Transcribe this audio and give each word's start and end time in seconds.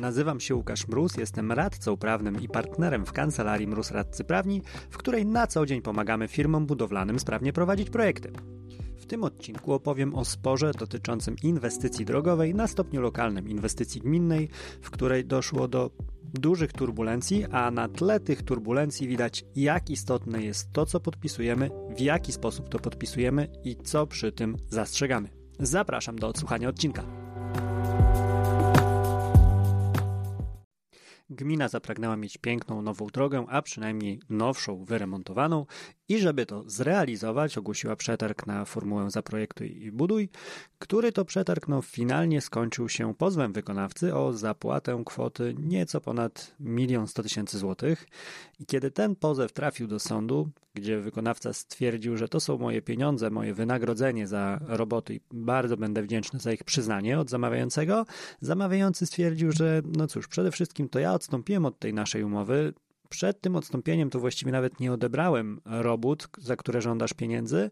Nazywam 0.00 0.40
się 0.40 0.54
Łukasz 0.54 0.88
Mróz, 0.88 1.16
jestem 1.16 1.52
radcą 1.52 1.96
prawnym 1.96 2.40
i 2.40 2.48
partnerem 2.48 3.06
w 3.06 3.12
kancelarii 3.12 3.66
Mróz 3.66 3.90
Radcy 3.90 4.24
Prawni, 4.24 4.62
w 4.90 4.98
której 4.98 5.26
na 5.26 5.46
co 5.46 5.66
dzień 5.66 5.82
pomagamy 5.82 6.28
firmom 6.28 6.66
budowlanym 6.66 7.18
sprawnie 7.18 7.52
prowadzić 7.52 7.90
projekty. 7.90 8.32
W 8.96 9.06
tym 9.06 9.24
odcinku 9.24 9.72
opowiem 9.72 10.14
o 10.14 10.24
sporze 10.24 10.72
dotyczącym 10.78 11.36
inwestycji 11.42 12.04
drogowej 12.04 12.54
na 12.54 12.66
stopniu 12.66 13.00
lokalnym, 13.00 13.48
inwestycji 13.48 14.00
gminnej, 14.00 14.48
w 14.82 14.90
której 14.90 15.24
doszło 15.24 15.68
do 15.68 15.90
dużych 16.34 16.72
turbulencji, 16.72 17.44
a 17.44 17.70
na 17.70 17.88
tle 17.88 18.20
tych 18.20 18.42
turbulencji 18.42 19.08
widać, 19.08 19.44
jak 19.56 19.90
istotne 19.90 20.42
jest 20.42 20.72
to, 20.72 20.86
co 20.86 21.00
podpisujemy, 21.00 21.70
w 21.96 22.00
jaki 22.00 22.32
sposób 22.32 22.68
to 22.68 22.78
podpisujemy 22.78 23.48
i 23.64 23.76
co 23.76 24.06
przy 24.06 24.32
tym 24.32 24.56
zastrzegamy. 24.68 25.28
Zapraszam 25.58 26.18
do 26.18 26.28
odsłuchania 26.28 26.68
odcinka. 26.68 27.04
Gmina 31.32 31.68
zapragnęła 31.68 32.16
mieć 32.16 32.38
piękną 32.38 32.82
nową 32.82 33.06
drogę, 33.06 33.44
a 33.48 33.62
przynajmniej 33.62 34.20
nowszą, 34.30 34.84
wyremontowaną 34.84 35.66
i 36.08 36.18
żeby 36.18 36.46
to 36.46 36.64
zrealizować, 36.66 37.58
ogłosiła 37.58 37.96
przetarg 37.96 38.46
na 38.46 38.64
formułę 38.64 39.10
Zaprojektuj 39.10 39.82
i 39.82 39.92
Buduj, 39.92 40.28
który 40.78 41.12
to 41.12 41.24
przetarg 41.24 41.68
no, 41.68 41.82
finalnie 41.82 42.40
skończył 42.40 42.88
się 42.88 43.14
pozwem 43.14 43.52
wykonawcy 43.52 44.14
o 44.14 44.32
zapłatę 44.32 45.02
kwoty 45.06 45.54
nieco 45.58 46.00
ponad 46.00 46.54
1 46.60 47.06
100 47.06 47.22
tysięcy 47.22 47.58
złotych. 47.58 48.06
I 48.60 48.66
kiedy 48.66 48.90
ten 48.90 49.16
pozew 49.16 49.52
trafił 49.52 49.86
do 49.86 49.98
sądu, 49.98 50.50
gdzie 50.74 51.00
wykonawca 51.00 51.52
stwierdził, 51.52 52.16
że 52.16 52.28
to 52.28 52.40
są 52.40 52.58
moje 52.58 52.82
pieniądze, 52.82 53.30
moje 53.30 53.54
wynagrodzenie 53.54 54.26
za 54.26 54.60
roboty 54.66 55.14
i 55.14 55.20
bardzo 55.32 55.76
będę 55.76 56.02
wdzięczny 56.02 56.38
za 56.38 56.52
ich 56.52 56.64
przyznanie 56.64 57.18
od 57.18 57.30
zamawiającego, 57.30 58.06
zamawiający 58.40 59.06
stwierdził, 59.06 59.52
że 59.52 59.82
no 59.96 60.06
cóż, 60.06 60.28
przede 60.28 60.50
wszystkim 60.50 60.88
to 60.88 60.98
ja 60.98 61.12
odstąpiłem 61.22 61.66
od 61.66 61.78
tej 61.78 61.94
naszej 61.94 62.24
umowy, 62.24 62.72
przed 63.08 63.40
tym 63.40 63.56
odstąpieniem 63.56 64.10
to 64.10 64.20
właściwie 64.20 64.52
nawet 64.52 64.80
nie 64.80 64.92
odebrałem 64.92 65.60
robót, 65.64 66.28
za 66.38 66.56
które 66.56 66.82
żądasz 66.82 67.14
pieniędzy, 67.14 67.70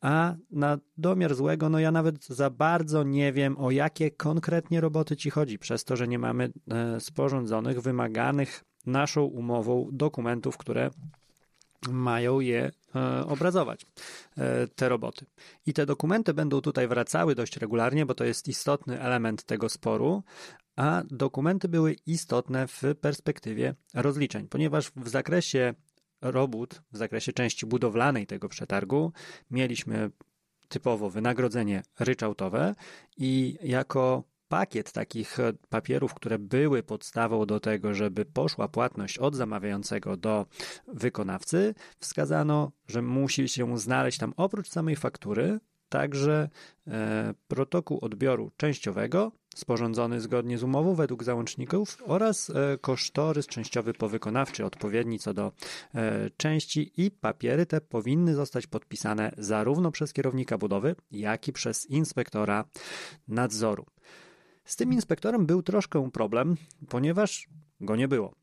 a 0.00 0.34
na 0.50 0.78
domiar 0.96 1.34
złego, 1.34 1.68
no 1.68 1.78
ja 1.78 1.92
nawet 1.92 2.26
za 2.26 2.50
bardzo 2.50 3.02
nie 3.02 3.32
wiem, 3.32 3.58
o 3.58 3.70
jakie 3.70 4.10
konkretnie 4.10 4.80
roboty 4.80 5.16
ci 5.16 5.30
chodzi, 5.30 5.58
przez 5.58 5.84
to, 5.84 5.96
że 5.96 6.08
nie 6.08 6.18
mamy 6.18 6.52
e, 6.70 7.00
sporządzonych, 7.00 7.80
wymaganych 7.80 8.64
naszą 8.86 9.24
umową 9.24 9.88
dokumentów, 9.92 10.56
które 10.56 10.90
mają 11.90 12.40
je 12.40 12.70
e, 12.94 13.26
obrazować, 13.26 13.86
e, 14.36 14.68
te 14.68 14.88
roboty. 14.88 15.26
I 15.66 15.72
te 15.72 15.86
dokumenty 15.86 16.34
będą 16.34 16.60
tutaj 16.60 16.88
wracały 16.88 17.34
dość 17.34 17.56
regularnie, 17.56 18.06
bo 18.06 18.14
to 18.14 18.24
jest 18.24 18.48
istotny 18.48 19.00
element 19.00 19.44
tego 19.44 19.68
sporu, 19.68 20.22
a 20.76 21.02
dokumenty 21.10 21.68
były 21.68 21.96
istotne 22.06 22.68
w 22.68 22.82
perspektywie 23.00 23.74
rozliczeń, 23.94 24.48
ponieważ 24.48 24.90
w 24.96 25.08
zakresie 25.08 25.74
robót, 26.20 26.82
w 26.92 26.96
zakresie 26.96 27.32
części 27.32 27.66
budowlanej 27.66 28.26
tego 28.26 28.48
przetargu 28.48 29.12
mieliśmy 29.50 30.10
typowo 30.68 31.10
wynagrodzenie 31.10 31.82
ryczałtowe 32.00 32.74
i 33.16 33.58
jako 33.62 34.24
pakiet 34.48 34.92
takich 34.92 35.38
papierów, 35.68 36.14
które 36.14 36.38
były 36.38 36.82
podstawą 36.82 37.46
do 37.46 37.60
tego, 37.60 37.94
żeby 37.94 38.24
poszła 38.24 38.68
płatność 38.68 39.18
od 39.18 39.34
zamawiającego 39.34 40.16
do 40.16 40.46
wykonawcy, 40.86 41.74
wskazano, 41.98 42.72
że 42.88 43.02
musi 43.02 43.48
się 43.48 43.78
znaleźć 43.78 44.18
tam 44.18 44.32
oprócz 44.36 44.68
samej 44.68 44.96
faktury 44.96 45.60
także 45.88 46.48
e, 46.86 47.34
protokół 47.48 47.98
odbioru 48.00 48.50
częściowego 48.56 49.32
sporządzony 49.54 50.20
zgodnie 50.20 50.58
z 50.58 50.62
umową 50.62 50.94
według 50.94 51.24
załączników 51.24 52.02
oraz 52.06 52.50
e, 52.50 52.78
kosztorys 52.78 53.46
częściowy 53.46 53.94
powykonawczy 53.94 54.64
odpowiedni 54.64 55.18
co 55.18 55.34
do 55.34 55.52
e, 55.94 56.30
części 56.36 56.92
i 56.96 57.10
papiery 57.10 57.66
te 57.66 57.80
powinny 57.80 58.34
zostać 58.34 58.66
podpisane 58.66 59.32
zarówno 59.38 59.90
przez 59.90 60.12
kierownika 60.12 60.58
budowy, 60.58 60.96
jak 61.10 61.48
i 61.48 61.52
przez 61.52 61.86
inspektora 61.86 62.64
nadzoru. 63.28 63.86
Z 64.68 64.76
tym 64.76 64.92
inspektorem 64.92 65.46
był 65.46 65.62
troszkę 65.62 66.10
problem, 66.10 66.56
ponieważ 66.88 67.48
go 67.80 67.96
nie 67.96 68.08
było. 68.08 68.34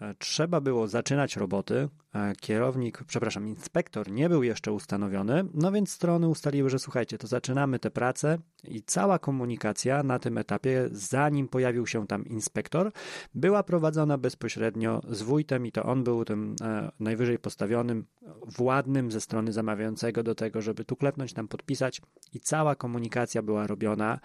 E, 0.00 0.14
trzeba 0.18 0.60
było 0.60 0.88
zaczynać 0.88 1.36
roboty. 1.36 1.88
E, 2.14 2.32
kierownik, 2.40 3.04
przepraszam, 3.06 3.48
inspektor 3.48 4.10
nie 4.10 4.28
był 4.28 4.42
jeszcze 4.42 4.72
ustanowiony, 4.72 5.44
no 5.54 5.72
więc 5.72 5.90
strony 5.90 6.28
ustaliły, 6.28 6.70
że 6.70 6.78
słuchajcie, 6.78 7.18
to 7.18 7.26
zaczynamy 7.26 7.78
tę 7.78 7.90
pracę 7.90 8.38
i 8.64 8.82
cała 8.82 9.18
komunikacja 9.18 10.02
na 10.02 10.18
tym 10.18 10.38
etapie, 10.38 10.88
zanim 10.92 11.48
pojawił 11.48 11.86
się 11.86 12.06
tam 12.06 12.24
inspektor, 12.24 12.92
była 13.34 13.62
prowadzona 13.62 14.18
bezpośrednio 14.18 15.00
z 15.08 15.22
wójtem 15.22 15.66
i 15.66 15.72
to 15.72 15.82
on 15.82 16.04
był 16.04 16.24
tym 16.24 16.56
e, 16.60 16.90
najwyżej 17.00 17.38
postawionym, 17.38 18.06
władnym 18.46 19.10
ze 19.10 19.20
strony 19.20 19.52
zamawiającego 19.52 20.22
do 20.22 20.34
tego, 20.34 20.62
żeby 20.62 20.84
tu 20.84 20.96
klepnąć, 20.96 21.32
tam 21.32 21.48
podpisać 21.48 22.02
i 22.32 22.40
cała 22.40 22.74
komunikacja 22.74 23.42
była 23.42 23.66
robiona 23.66 24.20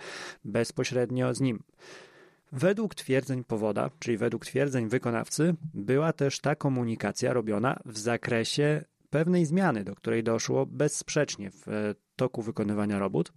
bezpośrednio 0.46 1.34
z 1.34 1.42
nim. 1.42 1.64
Według 2.52 2.96
twierdzeń 2.96 3.44
powoda, 3.44 3.90
czyli 4.00 4.18
według 4.18 4.46
twierdzeń 4.46 4.90
wykonawcy, 4.90 5.56
była 5.74 6.14
też 6.14 6.40
ta 6.40 6.56
komunikacja 6.56 7.34
robiona 7.34 7.80
w 7.86 7.98
zakresie 7.98 8.86
pewnej 9.10 9.46
zmiany, 9.46 9.84
do 9.84 9.96
której 9.96 10.24
doszło 10.24 10.66
bezsprzecznie 10.66 11.52
w 11.52 11.68
e, 11.68 11.96
toku 12.16 12.42
wykonywania 12.42 13.00
robót, 13.00 13.34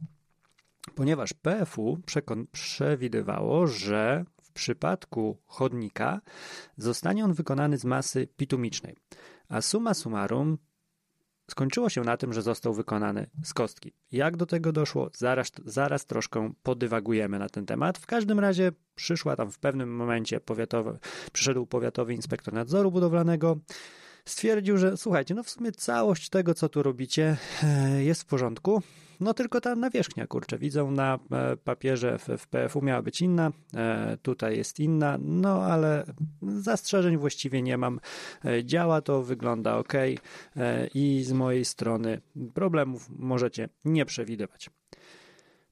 ponieważ 0.95 1.33
PFU 1.33 1.99
przewidywało, 2.53 3.67
że 3.67 4.25
w 4.43 4.53
przypadku 4.53 5.39
chodnika 5.47 6.21
zostanie 6.77 7.25
on 7.25 7.33
wykonany 7.33 7.79
z 7.79 7.85
masy 7.85 8.29
bitumicznej, 8.39 8.97
a 9.49 9.61
summa 9.61 9.95
summarum 9.95 10.59
Skończyło 11.51 11.89
się 11.89 12.01
na 12.01 12.17
tym, 12.17 12.33
że 12.33 12.43
został 12.43 12.75
wykonany 12.75 13.31
z 13.45 13.55
kostki. 13.55 13.93
Jak 14.13 14.37
do 14.37 14.47
tego 14.47 14.73
doszło? 14.73 15.11
Zaraz, 15.17 15.51
zaraz 15.65 16.07
troszkę 16.07 16.53
podywagujemy 16.63 17.39
na 17.39 17.49
ten 17.49 17.67
temat. 17.67 17.99
W 17.99 18.07
każdym 18.07 18.41
razie 18.41 18.73
przyszła 18.95 19.37
tam 19.37 19.51
w 19.51 19.59
pewnym 19.59 19.97
momencie 19.97 20.41
powiatowy, 20.41 20.99
przyszedł 21.33 21.67
powiatowy 21.67 22.15
inspektor 22.15 22.55
nadzoru 22.55 22.91
budowlanego 22.91 23.59
stwierdził, 24.29 24.79
że 24.79 24.97
słuchajcie, 24.97 25.35
no 25.35 25.43
w 25.43 25.51
sumie 25.51 25.73
całość 25.73 26.29
tego, 26.29 26.55
co 26.55 26.69
tu 26.69 26.83
robicie, 26.83 27.37
e, 27.63 28.05
jest 28.05 28.23
w 28.23 28.25
porządku. 28.25 28.83
No 29.21 29.35
tylko 29.35 29.61
ta 29.61 29.75
nawierzchnia, 29.75 30.27
kurczę, 30.27 30.59
widzą 30.59 30.91
na 30.91 31.19
e, 31.33 31.57
papierze 31.57 32.19
w, 32.19 32.47
PFU 32.47 32.83
miała 32.83 33.03
być 33.03 33.21
inna, 33.21 33.53
e, 33.75 34.17
tutaj 34.23 34.57
jest 34.57 34.81
inna, 34.81 35.19
no 35.21 35.63
ale 35.63 36.05
zastrzeżeń 36.43 37.17
właściwie 37.17 37.63
nie 37.63 37.79
mam. 37.79 38.01
Działa 38.65 39.01
to, 39.01 39.23
wygląda 39.23 39.77
ok 39.77 39.93
i 40.95 41.25
z 41.25 41.33
mojej 41.33 41.65
strony 41.65 42.21
problemów 42.55 43.11
możecie 43.11 43.69
nie 43.85 44.05
przewidywać. 44.05 44.71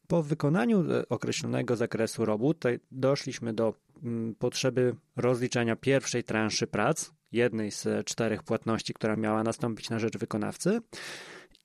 Po 0.07 0.23
wykonaniu 0.23 0.85
określonego 1.09 1.77
zakresu 1.77 2.25
robót 2.25 2.65
doszliśmy 2.91 3.53
do 3.53 3.75
mm, 4.03 4.35
potrzeby 4.35 4.95
rozliczenia 5.17 5.77
pierwszej 5.77 6.25
transzy 6.25 6.67
prac, 6.67 7.11
jednej 7.33 7.71
z 7.71 8.07
czterech 8.07 8.43
płatności, 8.43 8.95
która 8.95 9.17
miała 9.17 9.43
nastąpić 9.43 9.91
na 9.91 9.99
rzecz 9.99 10.19
wykonawcy. 10.19 10.81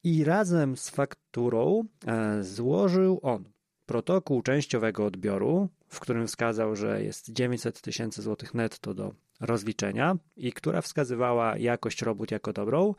I 0.03 0.23
razem 0.23 0.77
z 0.77 0.89
fakturą 0.89 1.83
e, 2.07 2.43
złożył 2.43 3.19
on 3.23 3.43
protokół 3.85 4.41
częściowego 4.41 5.05
odbioru, 5.05 5.69
w 5.87 5.99
którym 5.99 6.27
wskazał, 6.27 6.75
że 6.75 7.03
jest 7.03 7.31
900 7.31 7.81
tysięcy 7.81 8.21
złotych 8.21 8.53
netto 8.53 8.93
do 8.93 9.13
rozliczenia 9.39 10.17
i 10.35 10.53
która 10.53 10.81
wskazywała 10.81 11.57
jakość 11.57 12.01
robót 12.01 12.31
jako 12.31 12.53
dobrą 12.53 12.95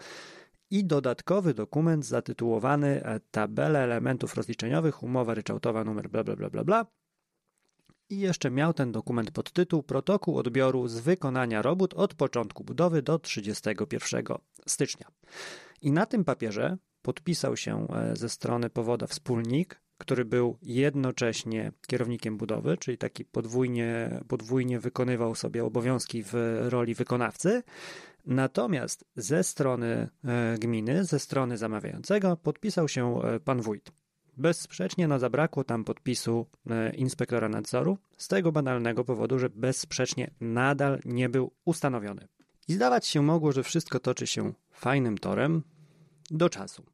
i 0.71 0.85
dodatkowy 0.85 1.55
dokument 1.55 2.07
zatytułowany 2.07 3.05
e, 3.05 3.21
Tabele 3.31 3.79
elementów 3.79 4.35
rozliczeniowych, 4.35 5.03
umowa 5.03 5.35
ryczałtowa 5.35 5.85
numer 5.85 6.11
bla 6.11 6.25
bla 6.25 6.37
bla 6.37 6.51
bla 6.51 6.65
bla 6.65 6.87
i 8.11 8.19
jeszcze 8.19 8.51
miał 8.51 8.73
ten 8.73 8.93
dokument 8.93 9.31
pod 9.31 9.53
tytuł 9.53 9.83
Protokół 9.83 10.39
odbioru 10.39 10.89
z 10.89 11.01
wykonania 11.01 11.63
robót 11.63 11.95
od 11.95 12.15
początku 12.15 12.65
budowy 12.65 13.03
do 13.03 13.19
31 13.19 14.25
stycznia. 14.67 15.07
I 15.83 15.93
na 15.93 16.07
tym 16.07 16.25
papierze 16.25 16.77
podpisał 17.03 17.57
się 17.57 17.87
e, 17.89 18.17
ze 18.17 18.29
strony 18.29 18.71
powoda 18.71 19.07
wspólnik, 19.07 19.81
który 19.99 20.25
był 20.25 20.59
jednocześnie 20.63 21.73
kierownikiem 21.87 22.37
budowy, 22.37 22.77
czyli 22.77 22.99
taki 22.99 23.25
podwójnie, 23.25 24.21
podwójnie 24.29 24.81
wykonywał 24.81 25.35
sobie 25.35 25.65
obowiązki 25.65 26.23
w 26.23 26.33
roli 26.61 26.95
wykonawcy, 26.95 27.63
Natomiast 28.27 29.05
ze 29.17 29.45
strony 29.45 30.09
e, 30.25 30.59
gminy, 30.59 31.05
ze 31.05 31.19
strony 31.19 31.57
zamawiającego 31.57 32.37
podpisał 32.37 32.89
się 32.89 33.23
e, 33.23 33.41
pan 33.41 33.61
wójt. 33.61 33.93
Bezsprzecznie 34.37 35.09
no, 35.09 35.19
zabrakło 35.19 35.65
tam 35.65 35.85
podpisu 35.85 36.47
e, 36.71 36.95
inspektora 36.95 37.49
nadzoru 37.49 37.99
z 38.17 38.29
tego 38.29 38.53
banalnego 38.53 39.05
powodu, 39.05 39.39
że 39.39 39.51
bezsprzecznie 39.51 40.31
nadal 40.41 41.01
nie 41.05 41.29
był 41.29 41.53
ustanowiony. 41.65 42.29
I 42.69 42.73
zdawać 42.73 43.07
się 43.07 43.23
mogło, 43.23 43.53
że 43.53 43.63
wszystko 43.63 44.01
toczy 44.01 44.27
się 44.27 44.53
fajnym 44.71 45.19
torem 45.19 45.63
do 46.31 46.49
czasu. 46.49 46.85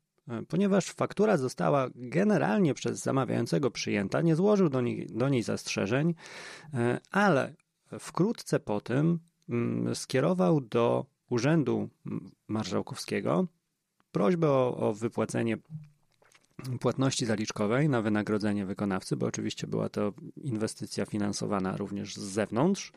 Ponieważ 0.48 0.86
faktura 0.86 1.36
została 1.36 1.88
generalnie 1.94 2.74
przez 2.74 2.98
zamawiającego 2.98 3.70
przyjęta, 3.70 4.22
nie 4.22 4.36
złożył 4.36 4.68
do 4.68 4.80
niej, 4.80 5.06
do 5.06 5.28
niej 5.28 5.42
zastrzeżeń, 5.42 6.14
ale 7.10 7.54
wkrótce 7.98 8.60
po 8.60 8.80
tym 8.80 9.18
mm, 9.48 9.94
skierował 9.94 10.60
do 10.60 11.06
Urzędu 11.30 11.88
Marszałkowskiego 12.48 13.46
prośbę 14.12 14.50
o, 14.50 14.76
o 14.76 14.94
wypłacenie 14.94 15.56
płatności 16.80 17.26
zaliczkowej 17.26 17.88
na 17.88 18.02
wynagrodzenie 18.02 18.66
wykonawcy, 18.66 19.16
bo 19.16 19.26
oczywiście 19.26 19.66
była 19.66 19.88
to 19.88 20.12
inwestycja 20.36 21.06
finansowana 21.06 21.76
również 21.76 22.16
z 22.16 22.20
zewnątrz. 22.20 22.92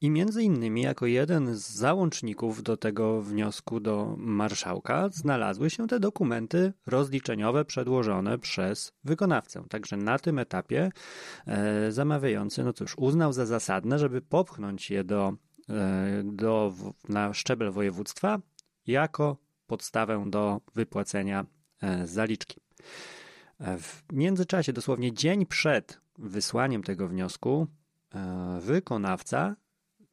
I 0.00 0.10
między 0.10 0.42
innymi 0.42 0.82
jako 0.82 1.06
jeden 1.06 1.56
z 1.56 1.70
załączników 1.70 2.62
do 2.62 2.76
tego 2.76 3.22
wniosku 3.22 3.80
do 3.80 4.14
marszałka 4.18 5.08
znalazły 5.08 5.70
się 5.70 5.86
te 5.86 6.00
dokumenty 6.00 6.72
rozliczeniowe 6.86 7.64
przedłożone 7.64 8.38
przez 8.38 8.92
wykonawcę. 9.04 9.64
Także 9.68 9.96
na 9.96 10.18
tym 10.18 10.38
etapie 10.38 10.92
e, 11.46 11.92
zamawiający, 11.92 12.64
no 12.64 12.72
cóż, 12.72 12.94
uznał 12.98 13.32
za 13.32 13.46
zasadne, 13.46 13.98
żeby 13.98 14.20
popchnąć 14.20 14.90
je 14.90 15.04
do 15.04 15.36
E, 15.68 16.22
do, 16.24 16.72
na 17.08 17.34
szczebel 17.34 17.70
województwa 17.70 18.38
jako 18.86 19.36
podstawę 19.66 20.24
do 20.26 20.60
wypłacenia 20.74 21.46
zaliczki. 22.04 22.60
E, 23.58 23.78
w 23.78 24.02
międzyczasie, 24.12 24.72
dosłownie 24.72 25.12
dzień 25.12 25.46
przed 25.46 26.00
wysłaniem 26.18 26.82
tego 26.82 27.08
wniosku, 27.08 27.66
wykonawca 28.60 29.56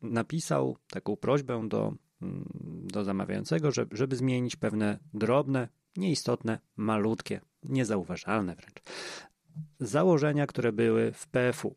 napisał 0.01 0.77
taką 0.89 1.15
prośbę 1.15 1.67
do, 1.69 1.93
mm, 2.21 2.45
do 2.83 3.03
zamawiającego, 3.03 3.71
żeby, 3.71 3.97
żeby 3.97 4.15
zmienić 4.15 4.55
pewne 4.55 4.99
drobne, 5.13 5.67
nieistotne, 5.97 6.59
malutkie, 6.77 7.41
niezauważalne 7.63 8.55
wręcz 8.55 8.81
założenia, 9.79 10.47
które 10.47 10.71
były 10.71 11.11
w 11.11 11.27
PFU. 11.27 11.75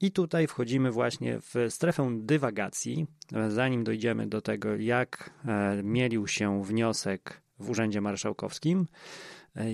I 0.00 0.12
tutaj 0.12 0.46
wchodzimy 0.46 0.90
właśnie 0.90 1.40
w 1.40 1.54
strefę 1.68 2.18
dywagacji. 2.20 3.06
Zanim 3.48 3.84
dojdziemy 3.84 4.26
do 4.26 4.40
tego, 4.40 4.76
jak 4.76 5.30
e, 5.44 5.82
mielił 5.82 6.26
się 6.26 6.64
wniosek 6.64 7.42
w 7.58 7.70
Urzędzie 7.70 8.00
Marszałkowskim, 8.00 8.86
e, 9.56 9.64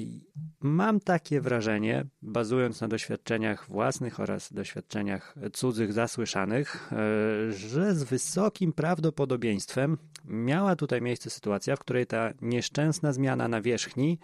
mam 0.61 1.01
takie 1.01 1.41
wrażenie, 1.41 2.05
bazując 2.23 2.81
na 2.81 2.89
doświadczeniach 2.89 3.67
własnych 3.69 4.21
oraz 4.21 4.53
doświadczeniach 4.53 5.35
cudzych 5.53 5.93
zasłyszanych, 5.93 6.93
e, 6.93 7.53
że 7.53 7.95
z 7.95 8.03
wysokim 8.03 8.73
prawdopodobieństwem 8.73 9.99
miała 10.25 10.77
tutaj 10.77 11.03
miejsce 11.03 11.31
sytuacja, 11.31 11.77
w 11.77 11.81
której 11.81 12.07
ta 12.07 12.33
nieszczęsna 12.43 13.13
zmiana 13.13 13.49
nawierzchni 13.49 14.19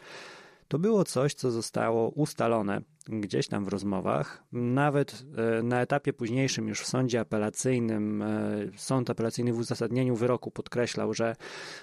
to 0.69 0.79
było 0.79 1.05
coś, 1.05 1.35
co 1.35 1.51
zostało 1.51 2.09
ustalone 2.09 2.81
gdzieś 3.09 3.49
tam 3.49 3.65
w 3.65 3.69
rozmowach. 3.69 4.43
Nawet 4.53 5.25
e, 5.59 5.63
na 5.63 5.81
etapie 5.81 6.13
późniejszym, 6.13 6.69
już 6.69 6.81
w 6.81 6.87
sądzie 6.87 7.21
apelacyjnym, 7.21 8.23
e, 8.23 8.57
sąd 8.77 9.11
apelacyjny 9.11 9.53
w 9.53 9.59
uzasadnieniu 9.59 10.17
wyroku 10.17 10.51
podkreślał, 10.51 11.15
że 11.15 11.37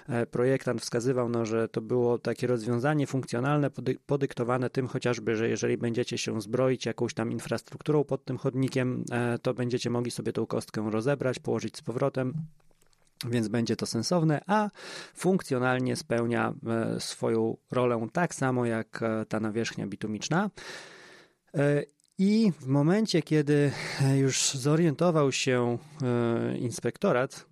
e, 0.08 0.26
projektant 0.26 0.80
wskazywał, 0.80 1.28
no, 1.28 1.44
że 1.44 1.68
to 1.68 1.80
było 1.80 2.18
takie 2.18 2.46
rozwiązanie 2.46 3.06
funkcjonalne, 3.06 3.70
podyktowane 4.06 4.70
tym 4.70 4.86
chociażby, 4.86 5.36
że 5.36 5.48
jeżeli 5.48 5.76
będziecie 5.78 6.18
się 6.18 6.40
zbroić 6.40 6.86
jakąś 6.86 7.14
tam 7.14 7.32
infrastrukturą 7.32 8.04
pod 8.04 8.24
tym 8.24 8.38
chodnikiem, 8.38 9.04
to 9.42 9.54
będziecie 9.54 9.90
mogli 9.90 10.10
sobie 10.10 10.32
tą 10.32 10.46
kostkę 10.46 10.90
rozebrać, 10.90 11.38
położyć 11.38 11.76
z 11.76 11.82
powrotem 11.82 12.32
więc 13.24 13.48
będzie 13.48 13.76
to 13.76 13.86
sensowne, 13.86 14.40
a 14.46 14.70
funkcjonalnie 15.14 15.96
spełnia 15.96 16.54
e, 16.66 17.00
swoją 17.00 17.56
rolę 17.70 18.06
tak 18.12 18.34
samo 18.34 18.66
jak 18.66 19.02
e, 19.02 19.26
ta 19.28 19.40
nawierzchnia 19.40 19.86
bitumiczna. 19.86 20.50
E, 21.54 21.82
I 22.18 22.52
w 22.60 22.66
momencie, 22.66 23.22
kiedy 23.22 23.72
już 24.16 24.50
zorientował 24.50 25.32
się 25.32 25.78
inspektorat 26.58 27.46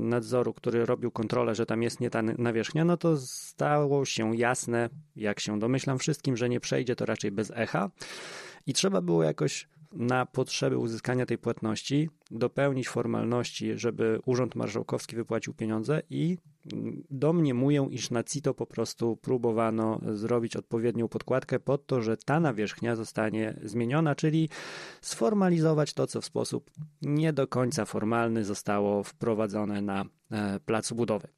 nadzoru, 0.00 0.54
który 0.54 0.86
robił 0.86 1.10
kontrolę, 1.10 1.54
że 1.54 1.66
tam 1.66 1.82
jest 1.82 2.00
nie 2.00 2.10
ta 2.10 2.22
nawierzchnia, 2.22 2.84
no 2.84 2.96
to 2.96 3.16
stało 3.16 4.04
się 4.04 4.36
jasne, 4.36 4.88
jak 5.16 5.40
się 5.40 5.58
domyślam 5.58 5.98
wszystkim, 5.98 6.36
że 6.36 6.48
nie 6.48 6.60
przejdzie 6.60 6.96
to 6.96 7.06
raczej 7.06 7.30
bez 7.30 7.52
echa. 7.54 7.90
I 8.66 8.72
trzeba 8.72 9.00
było 9.00 9.22
jakoś 9.22 9.68
na 9.92 10.26
potrzeby 10.26 10.78
uzyskania 10.78 11.26
tej 11.26 11.38
płatności 11.38 12.10
dopełnić 12.30 12.88
formalności, 12.88 13.78
żeby 13.78 14.20
Urząd 14.26 14.54
Marszałkowski 14.54 15.16
wypłacił 15.16 15.54
pieniądze 15.54 16.02
i 16.10 16.38
domniemuję, 17.10 17.88
iż 17.90 18.10
na 18.10 18.24
CITO 18.24 18.54
po 18.54 18.66
prostu 18.66 19.16
próbowano 19.16 20.00
zrobić 20.12 20.56
odpowiednią 20.56 21.08
podkładkę 21.08 21.60
pod 21.60 21.86
to, 21.86 22.02
że 22.02 22.16
ta 22.16 22.40
nawierzchnia 22.40 22.96
zostanie 22.96 23.60
zmieniona, 23.64 24.14
czyli 24.14 24.48
sformalizować 25.00 25.94
to, 25.94 26.06
co 26.06 26.20
w 26.20 26.24
sposób 26.24 26.70
nie 27.02 27.32
do 27.32 27.46
końca 27.46 27.84
formalny 27.84 28.44
zostało 28.44 29.02
wprowadzone 29.02 29.82
na 29.82 30.04
e, 30.30 30.60
placu 30.60 30.94
budowy. 30.94 31.28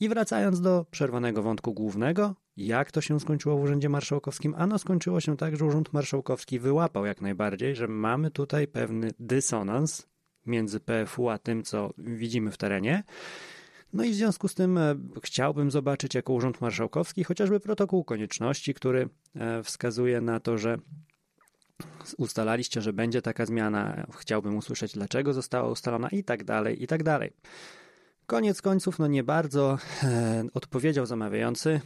I 0.00 0.08
wracając 0.08 0.60
do 0.60 0.86
przerwanego 0.90 1.42
wątku 1.42 1.74
głównego, 1.74 2.34
jak 2.56 2.92
to 2.92 3.00
się 3.00 3.20
skończyło 3.20 3.56
w 3.56 3.62
Urzędzie 3.62 3.88
Marszałkowskim? 3.88 4.54
Ano 4.58 4.78
skończyło 4.78 5.20
się 5.20 5.36
tak, 5.36 5.56
że 5.56 5.64
Urząd 5.64 5.92
Marszałkowski 5.92 6.58
wyłapał 6.58 7.06
jak 7.06 7.20
najbardziej, 7.20 7.76
że 7.76 7.88
mamy 7.88 8.30
tutaj 8.30 8.68
pewny 8.68 9.10
dysonans 9.18 10.08
między 10.46 10.80
PFU 10.80 11.28
a 11.28 11.38
tym, 11.38 11.62
co 11.62 11.90
widzimy 11.98 12.50
w 12.50 12.56
terenie. 12.56 13.04
No 13.92 14.04
i 14.04 14.10
w 14.10 14.14
związku 14.14 14.48
z 14.48 14.54
tym 14.54 14.78
e, 14.78 14.94
chciałbym 15.22 15.70
zobaczyć 15.70 16.14
jako 16.14 16.32
Urząd 16.32 16.60
Marszałkowski 16.60 17.24
chociażby 17.24 17.60
protokół 17.60 18.04
konieczności, 18.04 18.74
który 18.74 19.08
e, 19.34 19.62
wskazuje 19.62 20.20
na 20.20 20.40
to, 20.40 20.58
że 20.58 20.78
ustalaliście, 22.18 22.80
że 22.80 22.92
będzie 22.92 23.22
taka 23.22 23.46
zmiana. 23.46 24.06
Chciałbym 24.18 24.56
usłyszeć, 24.56 24.92
dlaczego 24.92 25.32
została 25.32 25.70
ustalona 25.70 26.08
i 26.08 26.24
tak 26.24 26.44
dalej, 26.44 26.82
i 26.82 26.86
tak 26.86 27.02
dalej. 27.02 27.32
Koniec 28.26 28.62
końców, 28.62 28.98
no 28.98 29.06
nie 29.06 29.24
bardzo 29.24 29.78
e, 30.02 30.44
odpowiedział 30.54 31.06
zamawiający. 31.06 31.80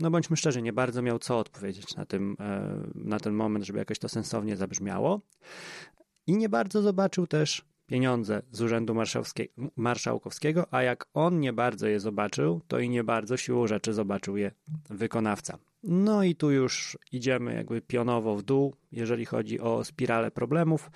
No 0.00 0.10
bądźmy 0.10 0.36
szczerzy, 0.36 0.62
nie 0.62 0.72
bardzo 0.72 1.02
miał 1.02 1.18
co 1.18 1.38
odpowiedzieć 1.38 1.96
na, 1.96 2.06
tym, 2.06 2.36
e, 2.40 2.76
na 2.94 3.20
ten 3.20 3.34
moment, 3.34 3.64
żeby 3.64 3.78
jakoś 3.78 3.98
to 3.98 4.08
sensownie 4.08 4.56
zabrzmiało. 4.56 5.20
I 6.26 6.36
nie 6.36 6.48
bardzo 6.48 6.82
zobaczył 6.82 7.26
też 7.26 7.64
pieniądze 7.86 8.42
z 8.52 8.60
Urzędu 8.60 8.94
Marszałkowskiego, 9.76 10.66
a 10.70 10.82
jak 10.82 11.06
on 11.14 11.40
nie 11.40 11.52
bardzo 11.52 11.86
je 11.86 12.00
zobaczył, 12.00 12.60
to 12.68 12.78
i 12.78 12.88
nie 12.88 13.04
bardzo 13.04 13.36
siłą 13.36 13.66
rzeczy 13.66 13.92
zobaczył 13.92 14.36
je 14.36 14.50
wykonawca. 14.90 15.58
No 15.82 16.22
i 16.22 16.34
tu 16.34 16.50
już 16.50 16.98
idziemy 17.12 17.54
jakby 17.54 17.80
pionowo 17.80 18.36
w 18.36 18.42
dół, 18.42 18.74
jeżeli 18.92 19.24
chodzi 19.24 19.60
o 19.60 19.84
spiralę 19.84 20.30
problemów, 20.30 20.90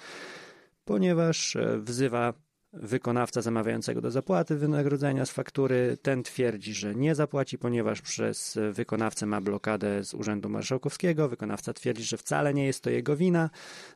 ponieważ 0.84 1.56
e, 1.56 1.78
wzywa 1.78 2.34
wykonawca 2.76 3.42
zamawiającego 3.42 4.00
do 4.00 4.10
zapłaty 4.10 4.56
wynagrodzenia 4.56 5.26
z 5.26 5.30
faktury. 5.30 5.96
Ten 6.02 6.22
twierdzi, 6.22 6.74
że 6.74 6.94
nie 6.94 7.14
zapłaci, 7.14 7.58
ponieważ 7.58 8.02
przez 8.02 8.58
wykonawcę 8.72 9.26
ma 9.26 9.40
blokadę 9.40 10.04
z 10.04 10.14
Urzędu 10.14 10.48
Marszałkowskiego. 10.48 11.28
Wykonawca 11.28 11.72
twierdzi, 11.72 12.04
że 12.04 12.16
wcale 12.16 12.54
nie 12.54 12.66
jest 12.66 12.82
to 12.82 12.90
jego 12.90 13.16
wina. 13.16 13.50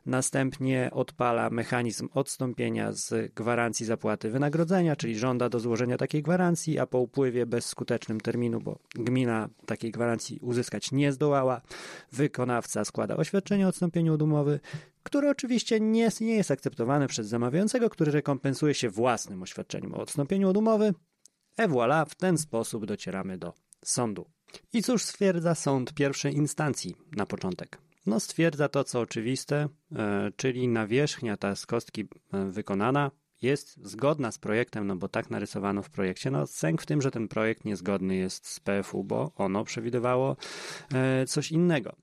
Następnie 0.05 0.89
odpala 0.93 1.49
mechanizm 1.49 2.09
odstąpienia 2.13 2.91
z 2.91 3.33
gwarancji 3.33 3.85
zapłaty 3.85 4.29
wynagrodzenia, 4.29 4.95
czyli 4.95 5.17
żąda 5.17 5.49
do 5.49 5.59
złożenia 5.59 5.97
takiej 5.97 6.23
gwarancji, 6.23 6.79
a 6.79 6.85
po 6.85 6.99
upływie 6.99 7.45
bezskutecznym 7.45 8.21
terminu, 8.21 8.61
bo 8.61 8.79
gmina 8.95 9.49
takiej 9.65 9.91
gwarancji 9.91 10.39
uzyskać 10.41 10.91
nie 10.91 11.11
zdołała, 11.11 11.61
wykonawca 12.11 12.85
składa 12.85 13.17
oświadczenie 13.17 13.65
o 13.65 13.69
odstąpieniu 13.69 14.13
od 14.13 14.21
umowy, 14.21 14.59
które 15.03 15.29
oczywiście 15.29 15.79
nie, 15.79 16.09
nie 16.21 16.35
jest 16.35 16.51
akceptowane 16.51 17.07
przez 17.07 17.27
zamawiającego, 17.27 17.89
który 17.89 18.11
rekompensuje 18.11 18.73
się 18.73 18.89
własnym 18.89 19.43
oświadczeniem 19.43 19.93
o 19.93 19.97
odstąpieniu 19.97 20.49
od 20.49 20.57
umowy. 20.57 20.93
E 21.57 21.67
voilà, 21.67 22.05
w 22.05 22.15
ten 22.15 22.37
sposób 22.37 22.85
docieramy 22.85 23.37
do 23.37 23.53
sądu. 23.85 24.25
I 24.73 24.83
cóż 24.83 25.03
stwierdza 25.03 25.55
sąd 25.55 25.93
pierwszej 25.93 26.35
instancji 26.35 26.95
na 27.11 27.25
początek? 27.25 27.77
No 28.05 28.19
stwierdza 28.19 28.69
to, 28.69 28.83
co 28.83 28.99
oczywiste, 28.99 29.69
e, 29.95 30.31
czyli 30.35 30.67
nawierzchnia 30.67 31.37
ta 31.37 31.55
z 31.55 31.65
kostki 31.65 32.07
e, 32.33 32.45
wykonana 32.45 33.11
jest 33.41 33.87
zgodna 33.87 34.31
z 34.31 34.37
projektem, 34.37 34.87
no 34.87 34.95
bo 34.95 35.07
tak 35.07 35.29
narysowano 35.29 35.83
w 35.83 35.89
projekcie. 35.89 36.31
No 36.31 36.47
sęk 36.47 36.81
w 36.81 36.85
tym, 36.85 37.01
że 37.01 37.11
ten 37.11 37.27
projekt 37.27 37.65
niezgodny 37.65 38.15
jest 38.15 38.47
z 38.47 38.59
PFU, 38.59 39.03
bo 39.03 39.31
ono 39.35 39.63
przewidywało 39.63 40.37
e, 40.93 41.25
coś 41.25 41.51
innego. 41.51 41.95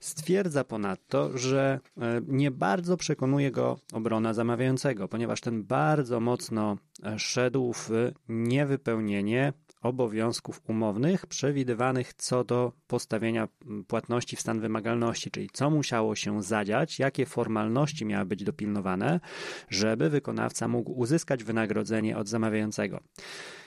Stwierdza 0.00 0.64
ponadto, 0.64 1.38
że 1.38 1.80
e, 2.00 2.20
nie 2.26 2.50
bardzo 2.50 2.96
przekonuje 2.96 3.50
go 3.50 3.78
obrona 3.92 4.34
zamawiającego, 4.34 5.08
ponieważ 5.08 5.40
ten 5.40 5.64
bardzo 5.64 6.20
mocno 6.20 6.76
e, 7.04 7.18
szedł 7.18 7.72
w 7.72 7.90
niewypełnienie 8.28 9.52
obowiązków 9.82 10.60
umownych 10.68 11.26
przewidywanych 11.26 12.14
co 12.14 12.44
do 12.44 12.72
postawienia 12.86 13.48
płatności 13.88 14.36
w 14.36 14.40
stan 14.40 14.60
wymagalności, 14.60 15.30
czyli 15.30 15.48
co 15.52 15.70
musiało 15.70 16.16
się 16.16 16.42
zadziać, 16.42 16.98
jakie 16.98 17.26
formalności 17.26 18.06
miały 18.06 18.24
być 18.24 18.44
dopilnowane, 18.44 19.20
żeby 19.68 20.10
wykonawca 20.10 20.68
mógł 20.68 20.92
uzyskać 20.92 21.44
wynagrodzenie 21.44 22.16
od 22.16 22.28
zamawiającego. 22.28 23.00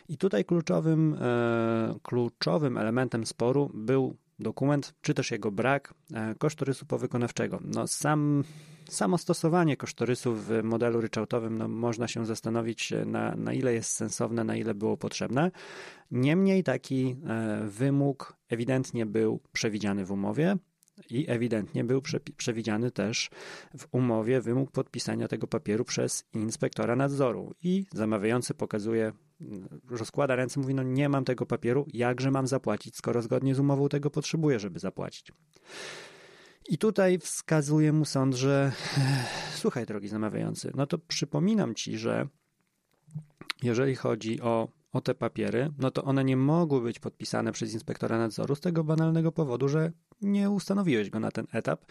I 0.10 0.18
tutaj 0.18 0.46
kluczowym, 0.46 1.18
e, 1.22 1.96
kluczowym 2.04 2.78
elementem 2.78 3.26
sporu 3.26 3.72
był 3.74 4.18
dokument, 4.40 4.94
czy 5.02 5.14
też 5.14 5.32
jego 5.32 5.52
brak 5.52 5.94
e, 6.14 6.36
kosztorysu 6.36 6.86
powykonawczego. 6.86 7.60
No 7.64 7.88
sam, 7.88 8.44
samo 8.90 9.18
stosowanie 9.18 9.78
kosztorysu 9.78 10.36
w 10.36 10.64
modelu 10.64 11.02
ryczałtowym 11.02 11.58
no, 11.58 11.68
można 11.68 12.08
się 12.08 12.26
zastanowić, 12.26 12.94
na, 13.06 13.36
na 13.36 13.54
ile 13.54 13.74
jest 13.74 13.92
sensowne, 13.92 14.44
na 14.44 14.56
ile 14.56 14.74
było 14.74 14.98
potrzebne. 14.98 15.52
Niemniej 16.12 16.64
taki 16.64 17.16
e, 17.28 17.68
wymóg 17.68 18.38
ewidentnie 18.50 19.06
był 19.06 19.40
przewidziany 19.52 20.06
w 20.06 20.12
umowie. 20.12 20.58
I 21.10 21.26
ewidentnie 21.30 21.84
był 21.84 22.02
przewidziany 22.38 22.92
też 22.92 23.30
w 23.78 23.88
umowie 23.92 24.42
wymóg 24.42 24.72
podpisania 24.72 25.28
tego 25.28 25.48
papieru 25.48 25.86
przez 25.86 26.26
inspektora 26.34 26.96
nadzoru. 26.96 27.54
I 27.64 27.86
zamawiający 27.94 28.54
pokazuje 28.54 29.12
rozkłada 29.90 30.36
ręce, 30.36 30.60
mówi, 30.60 30.74
no 30.74 30.84
nie 30.84 31.10
mam 31.10 31.26
tego 31.26 31.46
papieru, 31.46 31.86
jakże 31.94 32.32
mam 32.32 32.48
zapłacić, 32.48 32.96
skoro 32.96 33.22
zgodnie 33.22 33.56
z 33.56 33.60
umową 33.60 33.90
tego 33.90 34.10
potrzebuję, 34.10 34.60
żeby 34.60 34.80
zapłacić. 34.80 35.32
I 36.70 36.78
tutaj 36.78 37.20
wskazuje 37.20 37.94
mu 37.94 38.06
sąd, 38.06 38.36
że 38.36 38.72
słuchaj, 39.62 39.86
drogi 39.86 40.08
zamawiający, 40.08 40.72
no 40.76 40.88
to 40.88 40.98
przypominam 40.98 41.76
ci, 41.76 41.98
że 41.98 42.28
jeżeli 43.64 43.96
chodzi 43.96 44.42
o 44.42 44.77
o 44.94 45.02
te 45.02 45.16
papiery, 45.16 45.70
no 45.78 45.92
to 45.92 46.04
one 46.04 46.24
nie 46.24 46.38
mogły 46.38 46.82
być 46.82 47.00
podpisane 47.00 47.52
przez 47.52 47.74
inspektora 47.74 48.18
nadzoru 48.18 48.56
z 48.56 48.60
tego 48.60 48.84
banalnego 48.84 49.32
powodu, 49.32 49.70
że 49.70 49.92
nie 50.22 50.50
ustanowiłeś 50.50 51.10
go 51.10 51.20
na 51.20 51.32
ten 51.32 51.48
etap, 51.52 51.86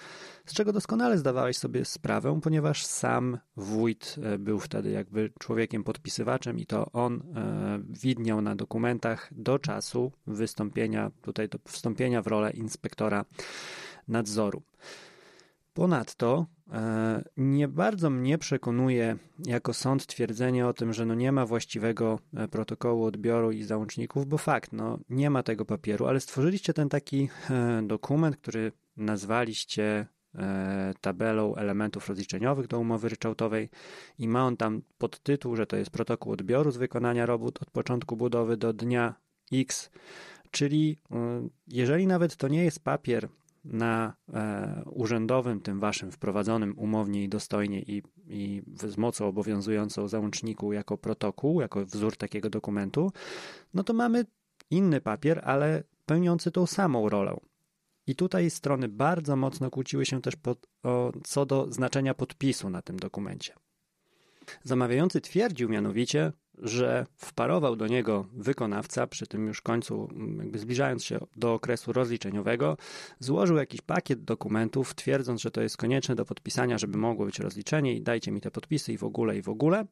z 0.47 0.55
czego 0.55 0.73
doskonale 0.73 1.19
zdawałeś 1.19 1.57
sobie 1.57 1.85
sprawę, 1.85 2.41
ponieważ 2.43 2.87
sam 2.87 3.39
wójt 3.57 4.17
e, 4.23 4.39
był 4.39 4.59
wtedy 4.59 4.91
jakby 4.91 5.33
człowiekiem 5.39 5.85
podpisywaczem 5.85 6.59
i 6.59 6.67
to 6.67 6.93
on 6.93 7.15
e, 7.15 7.79
widniał 7.89 8.43
na 8.43 8.57
dokumentach 8.57 9.31
do 9.33 9.59
czasu 9.59 10.13
wystąpienia, 10.27 11.11
tutaj 11.23 11.49
do 11.49 11.59
wstąpienia 11.65 12.23
w 12.23 12.27
rolę 12.27 12.51
inspektora 12.51 13.25
nadzoru. 14.09 14.63
Ponadto 15.75 16.47
nie 17.37 17.69
bardzo 17.69 18.11
mnie 18.11 18.39
przekonuje 18.39 19.17
jako 19.47 19.75
sąd 19.75 20.07
twierdzenie 20.07 20.67
o 20.67 20.73
tym, 20.73 20.93
że 20.93 21.07
no 21.07 21.15
nie 21.15 21.33
ma 21.33 21.47
właściwego 21.47 22.19
e, 22.35 22.49
protokołu 22.49 23.05
odbioru 23.05 23.53
i 23.53 23.63
załączników, 23.63 24.27
bo 24.27 24.39
fakt, 24.39 24.73
no 24.73 24.99
nie 25.09 25.31
ma 25.31 25.43
tego 25.43 25.65
papieru, 25.65 26.07
ale 26.07 26.21
stworzyliście 26.21 26.75
ten 26.75 26.89
taki 26.89 27.29
e, 27.51 27.83
dokument, 27.83 28.37
który 28.37 28.73
nazwaliście 28.97 30.07
tabelą 31.01 31.55
elementów 31.55 32.09
rozliczeniowych 32.09 32.67
do 32.67 32.79
umowy 32.79 33.09
ryczałtowej 33.09 33.69
i 34.19 34.29
ma 34.29 34.47
on 34.47 34.57
tam 34.57 34.83
podtytuł, 34.99 35.57
że 35.57 35.67
to 35.67 35.77
jest 35.77 35.91
protokół 35.91 36.33
odbioru 36.33 36.71
z 36.71 36.77
wykonania 36.77 37.27
robót 37.27 37.63
od 37.63 37.71
początku 37.71 38.17
budowy 38.17 38.57
do 38.57 38.73
dnia 38.73 39.15
X, 39.53 39.91
czyli 40.51 40.99
jeżeli 41.69 42.07
nawet 42.07 42.37
to 42.37 42.49
nie 42.49 42.65
jest 42.65 42.85
papier 42.85 43.29
na 43.67 44.15
e, 44.33 44.83
urzędowym, 44.87 45.61
tym 45.61 45.81
waszym 45.81 46.13
wprowadzonym 46.13 46.79
umownie 46.79 47.25
i 47.25 47.29
dostojnie 47.29 47.83
i, 47.83 48.03
i 48.29 48.63
z 48.75 48.97
mocą 48.97 49.27
obowiązującą 49.27 50.09
załączniku 50.09 50.73
jako 50.73 50.99
protokół, 50.99 51.61
jako 51.61 51.87
wzór 51.87 52.17
takiego 52.17 52.51
dokumentu, 52.51 53.13
no 53.75 53.85
to 53.85 53.93
mamy 53.93 54.25
inny 54.71 55.01
papier, 55.01 55.41
ale 55.45 55.83
pełniący 56.07 56.51
tą 56.51 56.67
samą 56.67 57.09
rolę. 57.09 57.37
I 58.07 58.17
tutaj 58.17 58.51
strony 58.51 58.89
bardzo 58.89 59.37
mocno 59.37 59.71
kłóciły 59.71 60.07
się 60.07 60.23
też 60.23 60.37
pod, 60.37 60.67
o, 60.83 61.13
co 61.25 61.47
do 61.47 61.73
znaczenia 61.73 62.15
podpisu 62.15 62.71
na 62.71 62.83
tym 62.83 62.97
dokumencie. 62.99 63.55
Zamawiający 64.63 65.21
twierdził 65.21 65.69
mianowicie, 65.69 66.33
że 66.59 67.07
wparował 67.17 67.77
do 67.77 67.87
niego 67.87 68.27
wykonawca 68.33 69.07
przy 69.07 69.27
tym 69.27 69.47
już 69.47 69.63
końcu, 69.63 70.09
jakby 70.39 70.59
zbliżając 70.59 71.05
się 71.05 71.19
do 71.37 71.55
okresu 71.55 71.93
rozliczeniowego, 71.93 72.77
złożył 73.21 73.57
jakiś 73.57 73.81
pakiet 73.81 74.25
dokumentów, 74.25 74.95
twierdząc, 74.95 75.41
że 75.41 75.51
to 75.51 75.63
jest 75.63 75.77
konieczne 75.77 76.15
do 76.15 76.25
podpisania, 76.25 76.79
żeby 76.79 76.99
mogło 76.99 77.27
być 77.27 77.39
rozliczenie 77.39 77.95
i 77.95 78.03
dajcie 78.03 78.33
mi 78.33 78.41
te 78.41 78.51
podpisy 78.51 78.93
i 78.93 78.99
w 78.99 79.05
ogóle, 79.05 79.37
i 79.39 79.43
w 79.43 79.49
ogóle. 79.49 79.87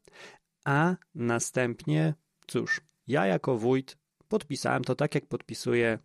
A 0.64 0.96
następnie, 1.14 2.14
cóż, 2.46 2.80
ja 3.06 3.26
jako 3.26 3.58
wójt 3.58 3.96
podpisałem 4.28 4.84
to 4.84 4.94
tak, 4.94 5.14
jak 5.14 5.26
podpisuję 5.26 5.98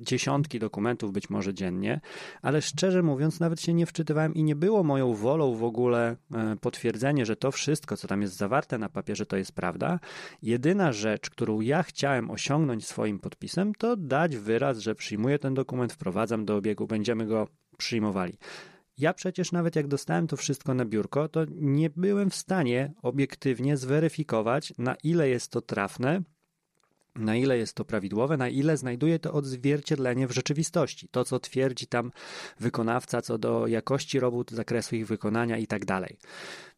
dziesiątki 0.00 0.58
dokumentów 0.58 1.12
być 1.12 1.30
może 1.30 1.54
dziennie, 1.54 2.00
ale 2.42 2.62
szczerze 2.62 3.02
mówiąc, 3.02 3.40
nawet 3.40 3.60
się 3.60 3.74
nie 3.74 3.86
wczytywałem 3.86 4.34
i 4.34 4.42
nie 4.42 4.56
było 4.56 4.82
moją 4.82 5.14
wolą 5.14 5.54
w 5.54 5.64
ogóle 5.64 6.16
e, 6.34 6.56
potwierdzenie, 6.60 7.26
że 7.26 7.36
to 7.36 7.50
wszystko, 7.52 7.96
co 7.96 8.08
tam 8.08 8.22
jest 8.22 8.36
zawarte 8.36 8.78
na 8.78 8.88
papierze, 8.88 9.26
to 9.26 9.36
jest 9.36 9.52
prawda. 9.52 10.00
Jedyna 10.42 10.92
rzecz, 10.92 11.30
którą 11.30 11.60
ja 11.60 11.82
chciałem 11.82 12.30
osiągnąć 12.30 12.86
swoim 12.86 13.18
podpisem, 13.18 13.74
to 13.74 13.96
dać 13.96 14.36
wyraz, 14.36 14.78
że 14.78 14.94
przyjmuję 14.94 15.38
ten 15.38 15.54
dokument, 15.54 15.92
wprowadzam 15.92 16.44
do 16.44 16.56
obiegu, 16.56 16.86
będziemy 16.86 17.26
go 17.26 17.48
przyjmowali. 17.76 18.38
Ja 18.98 19.14
przecież 19.14 19.52
nawet 19.52 19.76
jak 19.76 19.88
dostałem 19.88 20.26
to 20.26 20.36
wszystko 20.36 20.74
na 20.74 20.84
biurko, 20.84 21.28
to 21.28 21.40
nie 21.50 21.90
byłem 21.90 22.30
w 22.30 22.34
stanie 22.34 22.92
obiektywnie 23.02 23.76
zweryfikować, 23.76 24.72
na 24.78 24.96
ile 25.02 25.28
jest 25.28 25.50
to 25.50 25.60
trafne, 25.60 26.22
na 27.18 27.36
ile 27.36 27.58
jest 27.58 27.74
to 27.74 27.84
prawidłowe, 27.84 28.36
na 28.36 28.48
ile 28.48 28.76
znajduje 28.76 29.18
to 29.18 29.32
odzwierciedlenie 29.32 30.26
w 30.26 30.32
rzeczywistości. 30.32 31.08
To, 31.08 31.24
co 31.24 31.40
twierdzi 31.40 31.86
tam 31.86 32.12
wykonawca 32.60 33.22
co 33.22 33.38
do 33.38 33.66
jakości 33.66 34.20
robót, 34.20 34.50
zakresu 34.50 34.96
ich 34.96 35.06
wykonania 35.06 35.58
i 35.58 35.66
tak. 35.66 35.86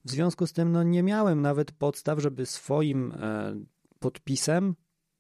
W 0.05 0.11
związku 0.11 0.47
z 0.47 0.53
tym 0.53 0.73
no, 0.73 0.83
nie 0.83 1.03
miałem 1.03 1.43
nawet 1.43 1.73
podstaw, 1.73 2.21
żeby 2.21 2.47
swoim 2.47 3.13
e, 3.13 3.57
podpisem 3.99 4.75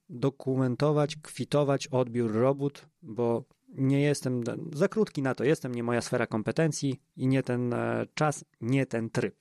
dokumentować, 0.09 1.17
kwitować 1.17 1.87
odbiór 1.87 2.33
robót, 2.33 2.87
bo 3.03 3.45
nie 3.69 4.01
jestem 4.01 4.43
za 4.73 4.89
krótki 4.89 5.23
na 5.23 5.35
to, 5.35 5.45
jestem 5.45 5.75
nie 5.75 5.83
moja 5.83 6.01
sfera 6.01 6.27
kompetencji 6.27 7.01
i 7.17 7.27
nie 7.27 7.43
ten 7.43 7.73
e, 7.73 8.07
czas, 8.15 8.45
nie 8.61 8.87
ten 8.87 9.11
tryb. 9.11 9.35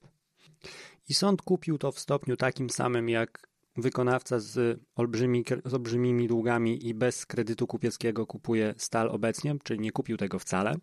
I 1.10 1.14
sąd 1.14 1.42
kupił 1.42 1.78
to 1.78 1.92
w 1.92 2.00
stopniu 2.00 2.38
takim 2.38 2.70
samym 2.70 3.10
jak 3.10 3.48
wykonawca 3.78 4.40
z, 4.40 4.82
olbrzymi, 4.96 5.44
z 5.66 5.74
olbrzymimi 5.74 6.28
długami 6.28 6.88
i 6.88 6.94
bez 6.94 7.26
kredytu 7.26 7.68
kupieckiego 7.68 8.26
kupuje 8.26 8.74
stal 8.78 9.10
obecnie, 9.10 9.56
czyli 9.64 9.80
nie 9.80 9.92
kupił 9.92 10.18
tego 10.18 10.40
wcale. 10.40 10.76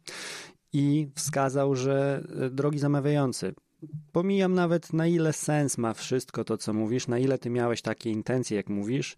I 0.72 1.08
wskazał, 1.14 1.76
że 1.76 2.24
e, 2.40 2.50
drogi 2.50 2.78
zamawiający, 2.78 3.54
pomijam 4.12 4.54
nawet 4.54 4.92
na 4.92 5.06
ile 5.06 5.32
sens 5.32 5.78
ma 5.78 5.94
wszystko 5.94 6.44
to, 6.44 6.56
co 6.56 6.72
mówisz, 6.72 7.08
na 7.08 7.18
ile 7.18 7.38
ty 7.38 7.50
miałeś 7.50 7.82
takie 7.82 8.10
intencje, 8.10 8.56
jak 8.56 8.68
mówisz, 8.68 9.16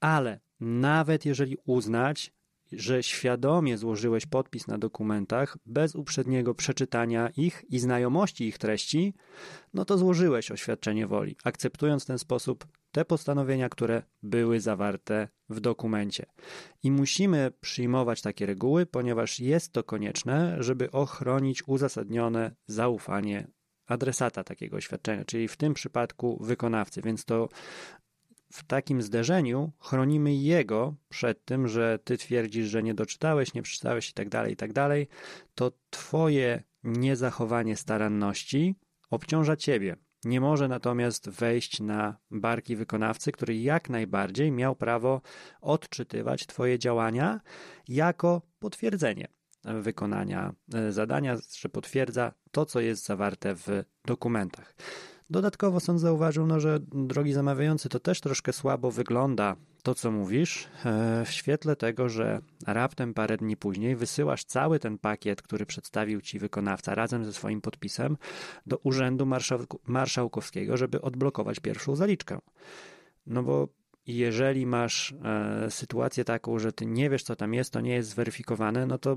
ale 0.00 0.40
nawet 0.60 1.24
jeżeli 1.26 1.56
uznać, 1.66 2.32
że 2.72 3.02
świadomie 3.02 3.78
złożyłeś 3.78 4.26
podpis 4.26 4.66
na 4.66 4.78
dokumentach 4.78 5.58
bez 5.66 5.94
uprzedniego 5.94 6.54
przeczytania 6.54 7.30
ich 7.36 7.64
i 7.68 7.78
znajomości 7.78 8.44
ich 8.44 8.58
treści, 8.58 9.14
no 9.74 9.84
to 9.84 9.98
złożyłeś 9.98 10.50
oświadczenie 10.50 11.06
woli, 11.06 11.36
akceptując 11.44 12.02
w 12.02 12.06
ten 12.06 12.18
sposób 12.18 12.66
te 12.92 13.04
postanowienia, 13.04 13.68
które 13.68 14.02
były 14.22 14.60
zawarte 14.60 15.28
w 15.48 15.60
dokumencie. 15.60 16.26
I 16.82 16.90
musimy 16.90 17.52
przyjmować 17.60 18.22
takie 18.22 18.46
reguły, 18.46 18.86
ponieważ 18.86 19.40
jest 19.40 19.72
to 19.72 19.84
konieczne, 19.84 20.56
żeby 20.60 20.90
ochronić 20.90 21.68
uzasadnione 21.68 22.56
zaufanie 22.66 23.48
adresata 23.86 24.44
takiego 24.44 24.76
oświadczenia, 24.76 25.24
czyli 25.24 25.48
w 25.48 25.56
tym 25.56 25.74
przypadku 25.74 26.38
wykonawcy. 26.44 27.02
Więc 27.02 27.24
to 27.24 27.48
w 28.52 28.64
takim 28.64 29.02
zderzeniu 29.02 29.72
chronimy 29.78 30.34
jego 30.34 30.94
przed 31.08 31.44
tym, 31.44 31.68
że 31.68 31.98
ty 32.04 32.18
twierdzisz, 32.18 32.66
że 32.66 32.82
nie 32.82 32.94
doczytałeś, 32.94 33.54
nie 33.54 33.62
przeczytałeś 33.62 34.10
i 34.10 34.12
tak 34.12 34.28
dalej, 34.28 34.52
i 34.52 34.56
tak 34.56 34.72
dalej, 34.72 35.08
to 35.54 35.72
twoje 35.90 36.62
niezachowanie 36.84 37.76
staranności 37.76 38.74
obciąża 39.10 39.56
ciebie. 39.56 39.96
Nie 40.24 40.40
może 40.40 40.68
natomiast 40.68 41.28
wejść 41.28 41.80
na 41.80 42.16
barki 42.30 42.76
wykonawcy, 42.76 43.32
który 43.32 43.56
jak 43.56 43.90
najbardziej 43.90 44.52
miał 44.52 44.76
prawo 44.76 45.20
odczytywać 45.60 46.46
Twoje 46.46 46.78
działania 46.78 47.40
jako 47.88 48.42
potwierdzenie 48.58 49.28
wykonania 49.64 50.54
e, 50.74 50.92
zadania, 50.92 51.36
że 51.58 51.68
potwierdza 51.68 52.32
to, 52.50 52.66
co 52.66 52.80
jest 52.80 53.06
zawarte 53.06 53.54
w 53.54 53.84
dokumentach. 54.04 54.74
Dodatkowo 55.30 55.80
sąd 55.80 56.00
zauważył, 56.00 56.46
no, 56.46 56.60
że 56.60 56.78
drogi 56.80 57.32
zamawiający 57.32 57.88
to 57.88 58.00
też 58.00 58.20
troszkę 58.20 58.52
słabo 58.52 58.90
wygląda 58.90 59.56
to, 59.82 59.94
co 59.94 60.10
mówisz, 60.10 60.68
e, 60.84 61.24
w 61.24 61.30
świetle 61.30 61.76
tego, 61.76 62.08
że 62.08 62.40
raptem 62.66 63.14
parę 63.14 63.36
dni 63.36 63.56
później 63.56 63.96
wysyłasz 63.96 64.44
cały 64.44 64.78
ten 64.78 64.98
pakiet, 64.98 65.42
który 65.42 65.66
przedstawił 65.66 66.20
ci 66.20 66.38
wykonawca 66.38 66.94
razem 66.94 67.24
ze 67.24 67.32
swoim 67.32 67.60
podpisem 67.60 68.16
do 68.66 68.76
Urzędu 68.76 69.26
Marszałkowskiego, 69.86 70.76
żeby 70.76 71.00
odblokować 71.00 71.60
pierwszą 71.60 71.96
zaliczkę. 71.96 72.38
No 73.26 73.42
bo 73.42 73.68
jeżeli 74.06 74.66
masz 74.66 75.14
e, 75.24 75.70
sytuację 75.70 76.24
taką, 76.24 76.58
że 76.58 76.72
ty 76.72 76.86
nie 76.86 77.10
wiesz, 77.10 77.22
co 77.22 77.36
tam 77.36 77.54
jest, 77.54 77.72
to 77.72 77.80
nie 77.80 77.94
jest 77.94 78.08
zweryfikowane, 78.08 78.86
no 78.86 78.98
to 78.98 79.16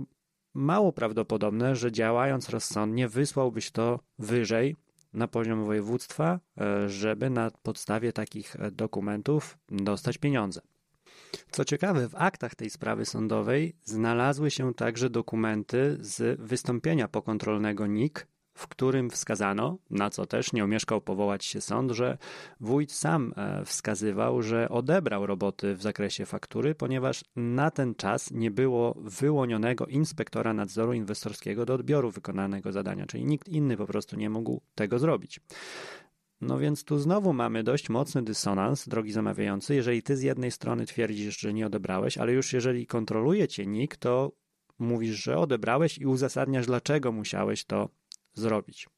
mało 0.53 0.93
prawdopodobne, 0.93 1.75
że 1.75 1.91
działając 1.91 2.49
rozsądnie 2.49 3.07
wysłałbyś 3.07 3.71
to 3.71 3.99
wyżej 4.19 4.75
na 5.13 5.27
poziom 5.27 5.65
województwa, 5.65 6.39
e, 6.61 6.89
żeby 6.89 7.29
na 7.29 7.51
podstawie 7.63 8.13
takich 8.13 8.55
e, 8.55 8.71
dokumentów 8.71 9.57
dostać 9.69 10.17
pieniądze. 10.17 10.61
Co 11.51 11.65
ciekawe, 11.65 12.09
w 12.09 12.15
aktach 12.15 12.55
tej 12.55 12.69
sprawy 12.69 13.05
sądowej 13.05 13.75
znalazły 13.83 14.51
się 14.51 14.73
także 14.73 15.09
dokumenty 15.09 15.97
z 15.99 16.41
wystąpienia 16.41 17.07
pokontrolnego 17.07 17.87
NIK 17.87 18.27
w 18.61 18.67
którym 18.67 19.09
wskazano, 19.09 19.77
na 19.89 20.09
co 20.09 20.25
też 20.25 20.53
nie 20.53 20.63
omieszkał 20.63 21.01
powołać 21.01 21.45
się 21.45 21.61
sąd, 21.61 21.91
że 21.91 22.17
wójt 22.59 22.91
sam 22.91 23.33
e, 23.37 23.65
wskazywał, 23.65 24.41
że 24.41 24.69
odebrał 24.69 25.25
roboty 25.25 25.75
w 25.75 25.81
zakresie 25.81 26.25
faktury, 26.25 26.75
ponieważ 26.75 27.23
na 27.35 27.71
ten 27.71 27.95
czas 27.95 28.31
nie 28.31 28.51
było 28.51 28.95
wyłonionego 28.97 29.85
inspektora 29.85 30.53
nadzoru 30.53 30.93
inwestorskiego 30.93 31.65
do 31.65 31.73
odbioru 31.73 32.11
wykonanego 32.11 32.71
zadania, 32.71 33.05
czyli 33.05 33.25
nikt 33.25 33.49
inny 33.49 33.77
po 33.77 33.85
prostu 33.85 34.15
nie 34.15 34.29
mógł 34.29 34.61
tego 34.75 34.99
zrobić. 34.99 35.39
No 36.41 36.59
więc 36.59 36.83
tu 36.83 36.99
znowu 36.99 37.33
mamy 37.33 37.63
dość 37.63 37.89
mocny 37.89 38.23
dysonans, 38.23 38.87
drogi 38.87 39.11
zamawiający, 39.11 39.75
jeżeli 39.75 40.03
ty 40.03 40.17
z 40.17 40.21
jednej 40.21 40.51
strony 40.51 40.85
twierdzisz, 40.85 41.39
że 41.39 41.53
nie 41.53 41.65
odebrałeś, 41.65 42.17
ale 42.17 42.31
już 42.33 42.53
jeżeli 42.53 42.87
kontroluje 42.87 43.47
cię 43.47 43.67
NIK, 43.67 43.95
to 43.95 44.31
mówisz, 44.79 45.23
że 45.23 45.37
odebrałeś 45.37 45.97
i 45.97 46.05
uzasadniasz, 46.05 46.65
dlaczego 46.65 47.11
musiałeś 47.11 47.65
to 47.65 47.89
zrobić. 48.33 48.89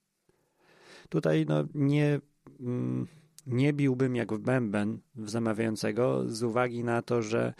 Tutaj 1.09 1.45
no, 1.47 1.63
nie, 1.73 2.19
mm, 2.59 3.07
nie 3.47 3.73
biłbym 3.73 4.15
jak 4.15 4.33
w 4.33 4.39
bęben 4.39 4.99
w 5.15 5.29
zamawiającego 5.29 6.29
z 6.29 6.43
uwagi 6.43 6.83
na 6.83 7.01
to, 7.01 7.21
że 7.21 7.53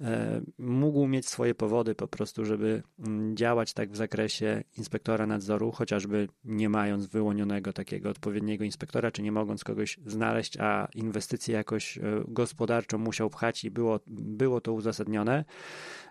e, 0.00 0.40
mógł 0.58 1.06
mieć 1.06 1.28
swoje 1.28 1.54
powody 1.54 1.94
po 1.94 2.08
prostu, 2.08 2.44
żeby 2.44 2.82
mm, 2.98 3.36
działać 3.36 3.72
tak 3.72 3.90
w 3.90 3.96
zakresie 3.96 4.64
inspektora 4.78 5.26
nadzoru, 5.26 5.72
chociażby 5.72 6.28
nie 6.44 6.68
mając 6.68 7.06
wyłonionego 7.06 7.72
takiego 7.72 8.10
odpowiedniego 8.10 8.64
inspektora, 8.64 9.10
czy 9.10 9.22
nie 9.22 9.32
mogąc 9.32 9.64
kogoś 9.64 9.98
znaleźć, 10.06 10.56
a 10.60 10.88
inwestycje 10.94 11.54
jakoś 11.54 11.98
e, 11.98 12.02
gospodarczą 12.28 12.98
musiał 12.98 13.30
pchać 13.30 13.64
i 13.64 13.70
było, 13.70 14.00
było 14.06 14.60
to 14.60 14.72
uzasadnione. 14.72 15.44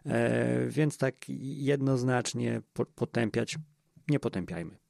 E, 0.05 0.67
więc 0.67 0.97
tak 0.97 1.15
jednoznacznie 1.29 2.61
potępiać 2.95 3.57
nie 4.07 4.19
potępiajmy. 4.19 4.88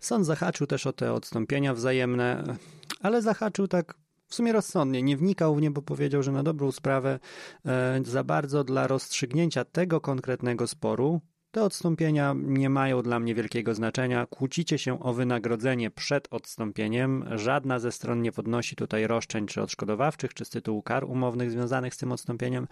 Sąd 0.00 0.26
zahaczył 0.26 0.66
też 0.66 0.86
o 0.86 0.92
te 0.92 1.12
odstąpienia 1.12 1.74
wzajemne, 1.74 2.56
ale 3.00 3.22
zahaczył 3.22 3.68
tak 3.68 3.94
w 4.26 4.34
sumie 4.34 4.52
rozsądnie, 4.52 5.02
nie 5.02 5.16
wnikał 5.16 5.54
w 5.54 5.60
nie, 5.60 5.70
bo 5.70 5.82
powiedział, 5.82 6.22
że 6.22 6.32
na 6.32 6.42
dobrą 6.42 6.72
sprawę 6.72 7.18
e, 7.66 8.00
za 8.04 8.24
bardzo 8.24 8.64
dla 8.64 8.86
rozstrzygnięcia 8.86 9.64
tego 9.64 10.00
konkretnego 10.00 10.66
sporu 10.66 11.20
te 11.54 11.62
odstąpienia 11.62 12.34
nie 12.36 12.70
mają 12.70 13.02
dla 13.02 13.20
mnie 13.20 13.34
wielkiego 13.34 13.74
znaczenia. 13.74 14.26
Kłócicie 14.26 14.78
się 14.78 15.00
o 15.00 15.12
wynagrodzenie 15.12 15.90
przed 15.90 16.28
odstąpieniem. 16.30 17.24
Żadna 17.34 17.78
ze 17.78 17.92
stron 17.92 18.22
nie 18.22 18.32
podnosi 18.32 18.76
tutaj 18.76 19.06
roszczeń 19.06 19.46
czy 19.46 19.62
odszkodowawczych, 19.62 20.34
czy 20.34 20.44
z 20.44 20.50
tytułu 20.50 20.82
kar 20.82 21.04
umownych 21.04 21.50
związanych 21.50 21.94
z 21.94 21.98
tym 21.98 22.12
odstąpieniem, 22.12 22.66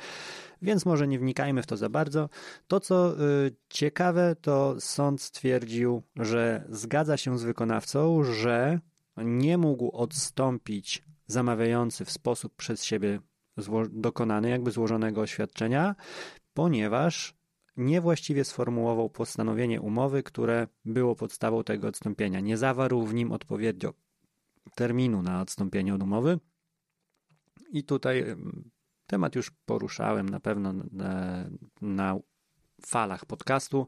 więc 0.62 0.86
może 0.86 1.08
nie 1.08 1.18
wnikajmy 1.18 1.62
w 1.62 1.66
to 1.66 1.76
za 1.76 1.88
bardzo. 1.88 2.28
To, 2.68 2.80
co 2.80 3.22
y, 3.46 3.54
ciekawe, 3.68 4.36
to 4.40 4.80
sąd 4.80 5.22
stwierdził, 5.22 6.02
że 6.16 6.64
zgadza 6.68 7.16
się 7.16 7.38
z 7.38 7.42
wykonawcą, 7.42 8.24
że 8.24 8.78
nie 9.16 9.58
mógł 9.58 9.96
odstąpić 9.96 11.04
zamawiający 11.26 12.04
w 12.04 12.10
sposób 12.10 12.56
przez 12.56 12.84
siebie 12.84 13.20
dokonany, 13.90 14.48
jakby 14.50 14.70
złożonego 14.70 15.20
oświadczenia, 15.20 15.94
ponieważ 16.54 17.41
niewłaściwie 17.76 18.44
sformułował 18.44 19.10
postanowienie 19.10 19.80
umowy, 19.80 20.22
które 20.22 20.66
było 20.84 21.16
podstawą 21.16 21.64
tego 21.64 21.88
odstąpienia. 21.88 22.40
Nie 22.40 22.56
zawarł 22.56 23.06
w 23.06 23.14
nim 23.14 23.32
odpowiednio 23.32 23.94
terminu 24.74 25.22
na 25.22 25.40
odstąpienie 25.40 25.94
od 25.94 26.02
umowy. 26.02 26.38
I 27.72 27.84
tutaj 27.84 28.24
temat 29.06 29.34
już 29.34 29.50
poruszałem 29.50 30.28
na 30.28 30.40
pewno 30.40 30.72
na, 30.92 31.44
na 31.80 32.18
falach 32.86 33.26
podcastu, 33.26 33.86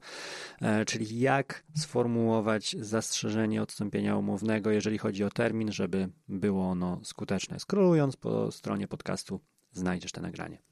e, 0.61 0.85
czyli 0.85 1.20
jak 1.20 1.64
sformułować 1.76 2.76
zastrzeżenie 2.80 3.62
odstąpienia 3.62 4.16
umownego, 4.16 4.70
jeżeli 4.70 4.98
chodzi 4.98 5.24
o 5.24 5.30
termin, 5.30 5.72
żeby 5.72 6.08
było 6.28 6.70
ono 6.70 7.00
skuteczne. 7.04 7.61
Skrolując 7.61 8.16
po 8.16 8.52
stronie 8.52 8.88
podcastu 8.88 9.40
znajdziesz 9.72 10.12
to 10.12 10.20
nagranie. 10.20 10.62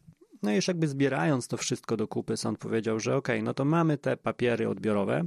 No 0.43 0.51
i 0.51 0.55
już 0.55 0.69
jakby 0.69 0.89
zbierając 0.89 1.49
to 1.49 1.57
wszystko 1.57 1.97
do 1.97 2.09
kupy, 2.09 2.37
sąd 2.37 2.59
powiedział, 2.59 3.01
że 3.01 3.17
ok, 3.17 3.29
no 3.43 3.55
to 3.55 3.65
mamy 3.65 3.99
te 3.99 4.17
papiery 4.17 4.69
odbiorowe, 4.69 5.25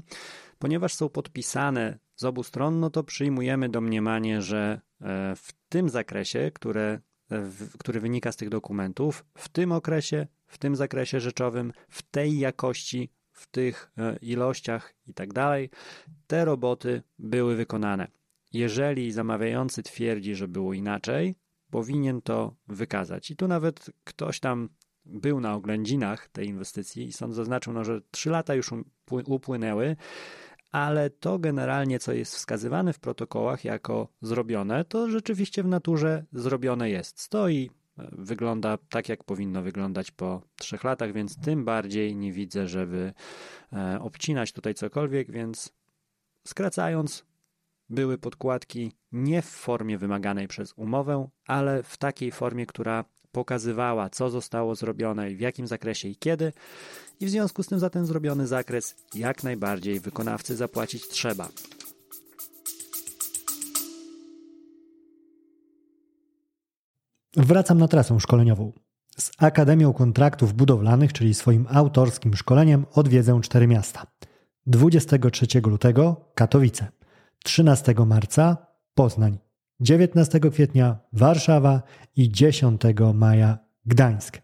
ponieważ 0.60 0.96
są 0.96 1.10
podpisane 1.10 2.00
z 2.16 2.24
obu 2.24 2.44
stron, 2.44 2.80
no 2.80 2.90
to 2.90 3.04
przyjmujemy 3.04 3.70
domniemanie, 3.70 4.42
że 4.42 4.82
e, 5.02 5.36
w 5.36 5.54
tym 5.70 5.90
zakresie, 5.90 6.52
które, 6.54 7.00
e, 7.32 7.50
który 7.80 8.00
wynika 8.00 8.32
z 8.32 8.36
tych 8.36 8.50
dokumentów, 8.50 9.26
w 9.38 9.50
tym 9.50 9.72
okresie, 9.72 10.28
w 10.48 10.58
tym 10.58 10.76
zakresie 10.76 11.20
rzeczowym, 11.20 11.74
w 11.90 12.02
tej 12.02 12.40
jakości, 12.40 13.12
w 13.32 13.48
tych 13.48 13.92
e, 13.98 14.18
ilościach 14.22 14.94
i 15.08 15.14
tak 15.14 15.34
dalej, 15.34 15.70
te 16.28 16.46
roboty 16.46 17.04
były 17.20 17.56
wykonane. 17.56 18.08
Jeżeli 18.54 19.12
zamawiający 19.12 19.84
twierdzi, 19.84 20.36
że 20.36 20.48
było 20.48 20.74
inaczej, 20.74 21.36
powinien 21.70 22.22
to 22.22 22.56
wykazać. 22.68 23.32
I 23.32 23.36
tu 23.36 23.48
nawet 23.48 23.92
ktoś 24.04 24.40
tam 24.40 24.70
był 25.06 25.40
na 25.40 25.56
oględzinach 25.56 26.28
tej 26.28 26.48
inwestycji 26.48 27.08
i 27.08 27.14
sąd 27.14 27.36
zaznaczył, 27.36 27.74
no, 27.74 27.84
że 27.84 28.02
trzy 28.12 28.30
lata 28.30 28.56
już 28.56 28.72
upłynęły, 29.26 29.96
ale 30.72 31.10
to 31.10 31.40
generalnie, 31.40 32.00
co 32.00 32.14
jest 32.14 32.36
wskazywane 32.36 32.94
w 32.94 33.00
protokołach 33.00 33.66
jako 33.66 34.08
zrobione, 34.22 34.86
to 34.86 35.10
rzeczywiście 35.10 35.64
w 35.64 35.68
naturze 35.68 36.26
zrobione 36.34 36.90
jest. 36.90 37.20
Stoi, 37.20 37.70
wygląda 37.98 38.78
tak, 38.90 39.10
jak 39.10 39.24
powinno 39.24 39.62
wyglądać 39.62 40.12
po 40.12 40.42
trzech 40.56 40.84
latach, 40.84 41.14
więc 41.14 41.38
tym 41.38 41.66
bardziej 41.66 42.16
nie 42.16 42.32
widzę, 42.32 42.68
żeby 42.68 43.14
e, 43.74 44.00
obcinać 44.02 44.52
tutaj 44.52 44.74
cokolwiek, 44.74 45.32
więc 45.32 45.74
skracając, 46.48 47.26
były 47.90 48.18
podkładki 48.18 48.92
nie 49.12 49.42
w 49.42 49.46
formie 49.46 49.98
wymaganej 49.98 50.48
przez 50.48 50.74
umowę, 50.74 51.30
ale 51.48 51.84
w 51.84 51.98
takiej 51.98 52.32
formie, 52.32 52.66
która 52.66 53.06
pokazywała, 53.36 54.10
co 54.10 54.30
zostało 54.30 54.76
zrobione 54.76 55.30
w 55.30 55.40
jakim 55.40 55.68
zakresie 55.68 56.08
i 56.08 56.16
kiedy, 56.16 56.54
i 57.20 57.26
w 57.26 57.30
związku 57.30 57.64
z 57.64 57.68
tym 57.68 57.80
za 57.80 57.90
ten 57.90 58.06
zrobiony 58.06 58.48
zakres 58.48 58.96
jak 59.14 59.44
najbardziej 59.44 60.00
wykonawcy 60.00 60.56
zapłacić 60.56 61.08
trzeba. 61.08 61.50
Wracam 67.38 67.78
na 67.78 67.88
trasę 67.88 68.20
szkoleniową. 68.20 68.72
Z 69.18 69.32
Akademią 69.38 69.94
Kontraktów 69.94 70.54
Budowlanych, 70.54 71.14
czyli 71.14 71.34
swoim 71.34 71.68
autorskim 71.70 72.36
szkoleniem, 72.36 72.86
odwiedzę 72.94 73.40
cztery 73.42 73.68
miasta. 73.68 74.08
23 74.66 75.62
lutego 75.66 76.32
Katowice, 76.36 76.88
13 77.44 77.94
marca 78.06 78.58
Poznań, 78.94 79.45
19 79.80 80.40
kwietnia 80.40 80.98
Warszawa 81.14 81.82
i 82.16 82.32
10 82.32 82.82
maja 83.14 83.58
Gdańsk. 83.86 84.42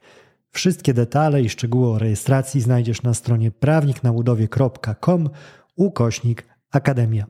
Wszystkie 0.52 0.94
detale 0.94 1.41
i 1.41 1.50
szczegóły 1.50 1.88
o 1.88 2.00
rejestracji 2.00 2.62
znajdziesz 2.62 3.04
na 3.04 3.13
stronie 3.13 3.52
prawniknabudowie.com 3.52 5.30
ukośnik 5.76 6.46
Akademia. 6.72 7.26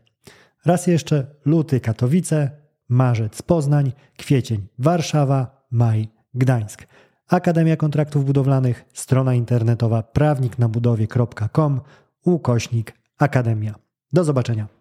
Raz 0.65 0.87
jeszcze 0.87 1.27
luty 1.45 1.79
Katowice, 1.79 2.51
marzec 2.89 3.41
Poznań, 3.41 3.91
kwiecień 4.17 4.67
Warszawa, 4.79 5.65
maj 5.71 6.07
Gdańsk. 6.33 6.87
Akademia 7.27 7.77
Kontraktów 7.77 8.25
Budowlanych, 8.25 8.85
strona 8.93 9.33
internetowa 9.33 10.03
prawniknabudowie.com 10.03 11.81
ukośnik 12.25 12.93
Akademia. 13.19 13.75
Do 14.13 14.23
zobaczenia. 14.23 14.80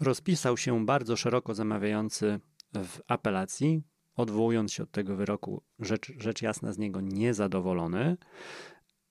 Rozpisał 0.00 0.56
się 0.56 0.86
bardzo 0.86 1.16
szeroko 1.16 1.54
zamawiający 1.54 2.40
w 2.74 3.00
apelacji, 3.08 3.82
odwołując 4.16 4.72
się 4.72 4.82
od 4.82 4.90
tego 4.90 5.16
wyroku, 5.16 5.62
rzecz, 5.78 6.12
rzecz 6.18 6.42
jasna 6.42 6.72
z 6.72 6.78
niego 6.78 7.00
niezadowolony. 7.00 8.16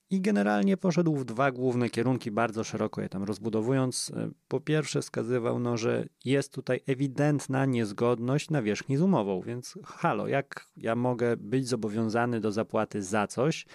i 0.09 0.21
generalnie 0.21 0.77
poszedł 0.77 1.15
w 1.15 1.25
dwa 1.25 1.51
główne 1.51 1.89
kierunki, 1.89 2.31
bardzo 2.31 2.63
szeroko 2.63 3.01
je 3.01 3.09
tam 3.09 3.23
rozbudowując. 3.23 4.11
E, 4.15 4.29
po 4.47 4.61
pierwsze 4.61 5.01
wskazywał, 5.01 5.59
no, 5.59 5.77
że 5.77 6.05
jest 6.25 6.53
tutaj 6.53 6.79
ewidentna 6.87 7.65
niezgodność 7.65 8.49
nawierzchni 8.49 8.97
z 8.97 9.01
umową, 9.01 9.41
więc 9.41 9.79
halo, 9.85 10.27
jak 10.27 10.67
ja 10.77 10.95
mogę 10.95 11.37
być 11.37 11.67
zobowiązany 11.67 12.39
do 12.39 12.51
zapłaty 12.51 13.03
za 13.03 13.27
coś, 13.27 13.65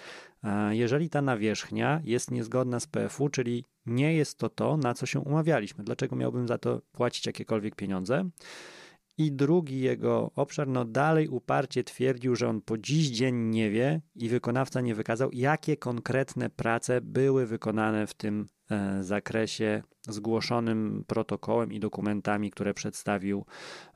jeżeli 0.70 1.10
ta 1.10 1.22
nawierzchnia 1.22 2.00
jest 2.04 2.30
niezgodna 2.30 2.80
z 2.80 2.86
PFU, 2.86 3.28
czyli 3.28 3.64
nie 3.90 4.14
jest 4.14 4.38
to 4.38 4.48
to, 4.48 4.76
na 4.76 4.94
co 4.94 5.07
się 5.07 5.20
umawialiśmy. 5.20 5.85
Dlaczego 5.85 6.16
miałbym 6.16 6.48
za 6.48 6.59
to 6.59 6.81
płacić 6.92 7.26
jakiekolwiek 7.26 7.76
pieniądze? 7.76 8.31
I 9.18 9.33
drugi 9.33 9.81
jego 9.81 10.31
obszar, 10.35 10.68
no 10.68 10.85
dalej 10.85 11.29
uparcie 11.29 11.85
twierdził, 11.85 12.37
że 12.37 12.48
on 12.48 12.61
po 12.61 12.79
dziś 12.79 13.09
dzień 13.09 13.37
nie 13.37 13.70
wie 13.70 14.00
i 14.14 14.29
wykonawca 14.29 14.81
nie 14.81 14.94
wykazał, 14.94 15.31
jakie 15.33 15.76
konkretne 15.76 16.50
prace 16.50 17.00
były 17.00 17.46
wykonane 17.46 18.07
w 18.07 18.14
tym 18.14 18.48
e, 18.70 19.03
zakresie 19.03 19.83
zgłoszonym 20.09 21.05
protokołem 21.07 21.72
i 21.72 21.81
dokumentami, 21.81 22.50
które 22.50 22.74
przedstawił 22.74 23.46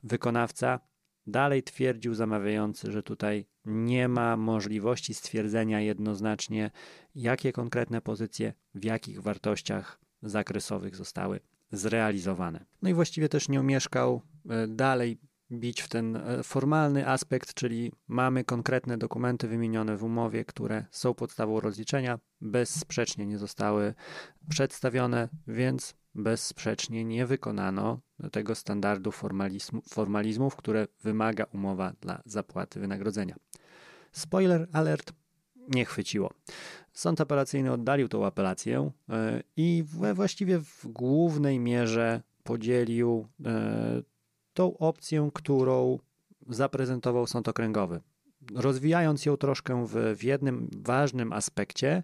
wykonawca. 0.03 0.79
Dalej 1.27 1.63
twierdził 1.63 2.13
zamawiający, 2.13 2.91
że 2.91 3.03
tutaj 3.03 3.45
nie 3.65 4.07
ma 4.07 4.37
możliwości 4.37 5.13
stwierdzenia 5.13 5.81
jednoznacznie, 5.81 6.71
jakie 7.15 7.51
konkretne 7.51 8.01
pozycje 8.01 8.53
w 8.75 8.83
jakich 8.83 9.21
wartościach 9.21 9.99
zakresowych 10.21 10.95
zostały 10.95 11.39
zrealizowane. 11.71 12.65
No 12.81 12.89
i 12.89 12.93
właściwie 12.93 13.29
też 13.29 13.49
nie 13.49 13.59
omieszkał 13.59 14.21
e, 14.49 14.67
dalej 14.67 15.19
bić 15.51 15.81
w 15.81 15.89
ten 15.89 16.15
e, 16.15 16.43
formalny 16.43 17.07
aspekt, 17.07 17.53
czyli 17.53 17.91
mamy 18.07 18.43
konkretne 18.43 18.97
dokumenty 18.97 19.47
wymienione 19.47 19.97
w 19.97 20.03
umowie, 20.03 20.45
które 20.45 20.85
są 20.91 21.13
podstawą 21.13 21.59
rozliczenia, 21.59 22.19
bezsprzecznie 22.41 23.25
nie 23.25 23.37
zostały 23.37 23.93
przedstawione, 24.49 25.29
więc 25.47 25.95
bezsprzecznie 26.15 27.05
nie 27.05 27.25
wykonano 27.25 28.01
tego 28.31 28.55
standardu 28.55 29.11
formalizmu, 29.11 29.81
formalizmów, 29.89 30.55
które 30.55 30.87
wymaga 31.03 31.45
umowa 31.53 31.93
dla 32.01 32.21
zapłaty 32.25 32.79
wynagrodzenia. 32.79 33.35
Spoiler 34.11 34.67
alert, 34.71 35.13
nie 35.67 35.85
chwyciło. 35.85 36.33
Sąd 36.93 37.21
apelacyjny 37.21 37.71
oddalił 37.71 38.07
tą 38.07 38.25
apelację 38.25 38.91
e, 39.09 39.43
i 39.57 39.83
właściwie 40.13 40.59
w 40.59 40.87
głównej 40.87 41.59
mierze 41.59 42.21
podzielił 42.43 43.27
e, 43.45 44.01
tą 44.53 44.77
opcję, 44.77 45.29
którą 45.33 45.99
zaprezentował 46.47 47.27
sąd 47.27 47.47
okręgowy. 47.47 48.01
Rozwijając 48.55 49.25
ją 49.25 49.37
troszkę 49.37 49.87
w, 49.87 50.17
w 50.17 50.23
jednym 50.23 50.69
ważnym 50.77 51.33
aspekcie, 51.33 52.03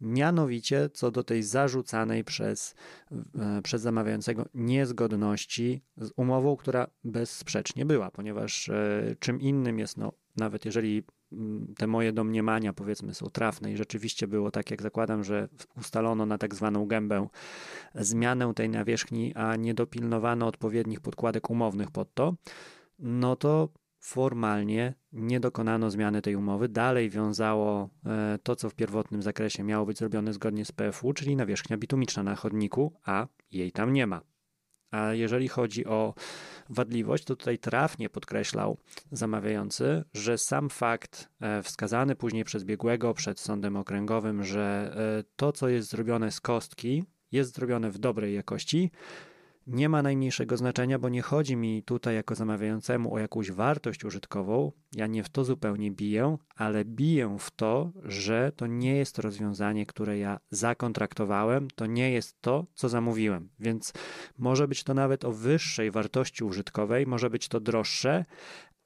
mianowicie 0.00 0.90
co 0.92 1.10
do 1.10 1.24
tej 1.24 1.42
zarzucanej 1.42 2.24
przez, 2.24 2.74
e, 3.38 3.62
przez 3.62 3.82
zamawiającego 3.82 4.44
niezgodności 4.54 5.82
z 5.96 6.10
umową, 6.16 6.56
która 6.56 6.86
bezsprzecznie 7.04 7.86
była, 7.86 8.10
ponieważ 8.10 8.70
czym 9.18 9.40
innym 9.40 9.78
jest 9.78 9.96
no, 9.96 10.12
nawet 10.38 10.64
jeżeli 10.64 11.02
mm, 11.32 11.74
te 11.76 11.86
moje 11.86 12.12
domniemania, 12.12 12.72
powiedzmy, 12.72 13.14
są 13.14 13.26
trafne 13.26 13.72
i 13.72 13.76
rzeczywiście 13.76 14.26
było 14.26 14.50
tak, 14.50 14.70
jak 14.70 14.82
zakładam, 14.82 15.24
że 15.24 15.48
ustalono 15.76 16.26
na 16.26 16.38
tak 16.38 16.54
zwaną 16.54 16.86
gębę 16.86 17.28
zmianę 17.94 18.54
tej 18.54 18.68
nawierzchni, 18.68 19.34
a 19.34 19.56
nie 19.56 19.74
dopilnowano 19.74 20.46
odpowiednich 20.46 21.00
podkładek 21.00 21.50
umownych 21.50 21.90
pod 21.90 22.14
to, 22.14 22.34
no 22.98 23.36
to 23.36 23.68
formalnie 24.08 24.94
nie 25.12 25.40
dokonano 25.40 25.90
zmiany 25.90 26.22
tej 26.22 26.36
umowy. 26.36 26.68
Dalej 26.68 27.10
wiązało 27.10 27.90
e, 28.06 28.38
to, 28.42 28.56
co 28.56 28.70
w 28.70 28.74
pierwotnym 28.74 29.22
zakresie 29.22 29.64
miało 29.64 29.86
być 29.86 29.98
zrobione 29.98 30.32
zgodnie 30.32 30.64
z 30.64 30.72
PFU, 30.72 31.12
czyli 31.12 31.36
nawierzchnia 31.36 31.76
bitumiczna 31.76 32.22
na 32.22 32.34
chodniku, 32.36 32.92
a 33.04 33.26
jej 33.50 33.72
tam 33.72 33.92
nie 33.92 34.06
ma. 34.06 34.20
A 34.90 35.14
jeżeli 35.14 35.48
chodzi 35.48 35.86
o 35.86 36.14
wadliwość, 36.68 37.24
to 37.24 37.36
tutaj 37.36 37.58
trafnie 37.58 38.08
podkreślał 38.10 38.78
zamawiający, 39.12 40.04
że 40.12 40.38
sam 40.38 40.70
fakt 40.70 41.28
e, 41.40 41.62
wskazany 41.62 42.16
później 42.16 42.44
przez 42.44 42.64
biegłego 42.64 43.14
przed 43.14 43.40
sądem 43.40 43.76
okręgowym, 43.76 44.44
że 44.44 44.94
e, 44.96 45.24
to, 45.36 45.52
co 45.52 45.68
jest 45.68 45.90
zrobione 45.90 46.30
z 46.30 46.40
kostki, 46.40 47.04
jest 47.32 47.54
zrobione 47.54 47.90
w 47.90 47.98
dobrej 47.98 48.34
jakości, 48.34 48.90
nie 49.68 49.88
ma 49.88 50.02
najmniejszego 50.02 50.56
znaczenia, 50.56 50.98
bo 50.98 51.08
nie 51.08 51.22
chodzi 51.22 51.56
mi 51.56 51.82
tutaj 51.82 52.14
jako 52.14 52.34
zamawiającemu 52.34 53.14
o 53.14 53.18
jakąś 53.18 53.50
wartość 53.50 54.04
użytkową. 54.04 54.72
Ja 54.92 55.06
nie 55.06 55.24
w 55.24 55.28
to 55.28 55.44
zupełnie 55.44 55.90
biję, 55.90 56.36
ale 56.56 56.84
biję 56.84 57.36
w 57.38 57.50
to, 57.50 57.92
że 58.04 58.52
to 58.56 58.66
nie 58.66 58.96
jest 58.96 59.18
rozwiązanie, 59.18 59.86
które 59.86 60.18
ja 60.18 60.40
zakontraktowałem, 60.50 61.68
to 61.74 61.86
nie 61.86 62.10
jest 62.10 62.40
to, 62.40 62.66
co 62.74 62.88
zamówiłem. 62.88 63.50
Więc 63.58 63.92
może 64.38 64.68
być 64.68 64.84
to 64.84 64.94
nawet 64.94 65.24
o 65.24 65.32
wyższej 65.32 65.90
wartości 65.90 66.44
użytkowej, 66.44 67.06
może 67.06 67.30
być 67.30 67.48
to 67.48 67.60
droższe, 67.60 68.24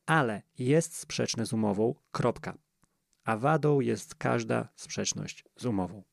ale 0.06 0.42
jest 0.58 0.96
sprzeczne 0.96 1.46
z 1.46 1.52
umową. 1.52 1.94
Kropka. 2.10 2.58
A 3.24 3.36
wadą 3.36 3.80
jest 3.80 4.14
każda 4.14 4.68
sprzeczność 4.76 5.44
z 5.56 5.66
umową. 5.66 6.11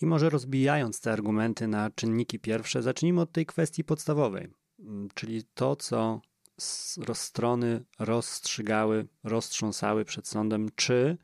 I 0.00 0.06
może 0.06 0.30
rozbijając 0.30 1.00
te 1.00 1.12
argumenty 1.12 1.68
na 1.68 1.90
czynniki 1.90 2.38
pierwsze, 2.38 2.82
zacznijmy 2.82 3.20
od 3.20 3.32
tej 3.32 3.46
kwestii 3.46 3.84
podstawowej, 3.84 4.48
mm, 4.78 5.08
czyli 5.14 5.42
to, 5.54 5.76
co 5.76 6.20
strony 7.14 7.84
rozstrzygały, 7.98 9.06
roztrząsały 9.24 10.04
przed 10.04 10.28
sądem, 10.28 10.68
czy 10.74 11.18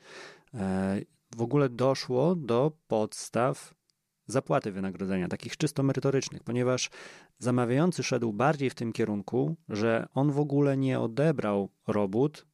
e, 0.55 1.01
w 1.37 1.43
ogóle 1.43 1.69
doszło 1.69 2.35
do 2.35 2.73
podstaw 2.89 3.75
zapłaty 4.27 4.73
wynagrodzenia, 4.73 5.29
takich 5.29 5.57
czysto 5.57 5.83
merytorycznych, 5.83 6.45
ponieważ 6.45 6.91
zamawiający 7.39 8.03
szedł 8.03 8.33
bardziej 8.33 8.71
w 8.71 8.75
tym 8.75 8.93
kierunku, 8.93 9.57
że 9.69 10.09
on 10.15 10.33
w 10.33 10.39
ogóle 10.39 10.77
nie 10.77 11.01
odebrał 11.01 11.71
robót 11.87 12.47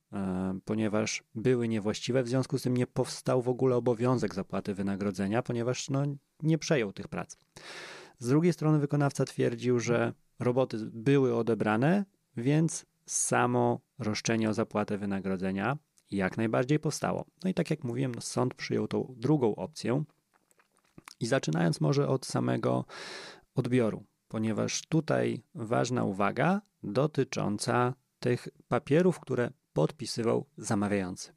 ponieważ 0.65 1.23
były 1.35 1.69
niewłaściwe, 1.69 2.23
w 2.23 2.29
związku 2.29 2.59
z 2.59 2.63
tym 2.63 2.77
nie 2.77 2.87
powstał 2.87 3.43
w 3.43 3.49
ogóle 3.49 3.77
obowiązek 3.77 4.35
zapłaty 4.35 4.75
wynagrodzenia, 4.75 5.43
ponieważ 5.43 5.91
no, 5.91 6.03
nie 6.43 6.59
przejął 6.59 6.93
tych 6.93 7.09
prac. 7.09 7.37
Z 8.19 8.29
drugiej 8.29 8.53
strony 8.53 8.79
wykonawca 8.79 9.25
twierdził, 9.25 9.81
że 9.81 10.13
roboty 10.39 10.79
były 10.93 11.37
odebrane, 11.37 12.05
więc 12.37 12.87
samo 13.07 13.81
roszczenie 13.99 14.51
o 14.51 14.55
zapłatę 14.55 14.99
wynagrodzenia 14.99 15.79
jak 16.11 16.37
najbardziej 16.37 16.79
powstało. 16.79 17.25
No 17.45 17.51
i 17.51 17.55
tak 17.55 17.71
jak 17.71 17.85
mówiłem, 17.85 18.15
no 18.15 18.21
sąd 18.21 18.55
przyjął 18.55 18.89
tą 18.89 19.15
drugą 19.17 19.55
opcję. 19.55 20.05
I 21.21 21.27
zaczynając 21.27 21.81
może 21.81 22.09
od 22.09 22.27
samego 22.27 22.85
odbioru, 23.55 24.05
ponieważ 24.29 24.83
tutaj 24.87 25.43
ważna 25.55 26.05
uwaga 26.05 26.61
dotycząca 26.83 27.95
tych 28.21 28.49
papierów, 28.69 29.21
które 29.21 29.51
podpisywał 29.73 30.47
zamawiający. 30.57 31.33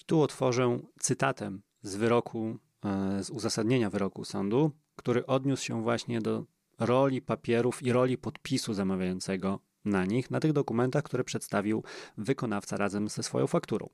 I 0.00 0.04
tu 0.06 0.20
otworzę 0.20 0.78
cytatem 1.00 1.62
z 1.82 1.96
wyroku, 1.96 2.58
e, 2.84 3.24
z 3.24 3.30
uzasadnienia 3.30 3.90
wyroku 3.90 4.24
sądu, 4.24 4.70
który 4.96 5.26
odniósł 5.26 5.64
się 5.64 5.82
właśnie 5.82 6.20
do 6.20 6.44
roli 6.78 7.22
papierów 7.22 7.82
i 7.82 7.92
roli 7.92 8.18
podpisu 8.18 8.74
zamawiającego 8.74 9.60
na 9.84 10.04
nich, 10.04 10.30
na 10.30 10.40
tych 10.40 10.52
dokumentach, 10.52 11.02
które 11.02 11.24
przedstawił 11.24 11.84
wykonawca 12.18 12.76
razem 12.76 13.08
ze 13.08 13.22
swoją 13.22 13.46
fakturą. 13.46 13.88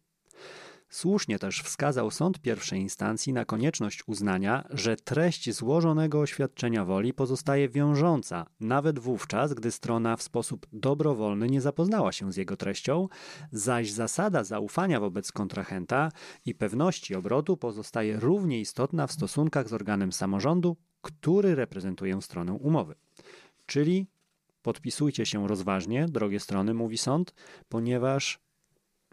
Słusznie 0.90 1.38
też 1.38 1.62
wskazał 1.62 2.10
sąd 2.10 2.38
pierwszej 2.40 2.80
instancji 2.80 3.32
na 3.32 3.44
konieczność 3.44 4.02
uznania, 4.06 4.64
że 4.70 4.96
treść 4.96 5.54
złożonego 5.54 6.20
oświadczenia 6.20 6.84
woli 6.84 7.14
pozostaje 7.14 7.68
wiążąca, 7.68 8.46
nawet 8.60 8.98
wówczas, 8.98 9.54
gdy 9.54 9.70
strona 9.70 10.16
w 10.16 10.22
sposób 10.22 10.66
dobrowolny 10.72 11.48
nie 11.48 11.60
zapoznała 11.60 12.12
się 12.12 12.32
z 12.32 12.36
jego 12.36 12.56
treścią, 12.56 13.08
zaś 13.52 13.90
zasada 13.90 14.44
zaufania 14.44 15.00
wobec 15.00 15.32
kontrahenta 15.32 16.12
i 16.44 16.54
pewności 16.54 17.14
obrotu 17.14 17.56
pozostaje 17.56 18.20
równie 18.20 18.60
istotna 18.60 19.06
w 19.06 19.12
stosunkach 19.12 19.68
z 19.68 19.72
organem 19.72 20.12
samorządu, 20.12 20.76
który 21.00 21.54
reprezentuje 21.54 22.22
stronę 22.22 22.52
umowy. 22.52 22.94
Czyli 23.66 24.06
podpisujcie 24.62 25.26
się 25.26 25.48
rozważnie, 25.48 26.06
drogie 26.08 26.40
strony, 26.40 26.74
mówi 26.74 26.98
sąd, 26.98 27.34
ponieważ 27.68 28.38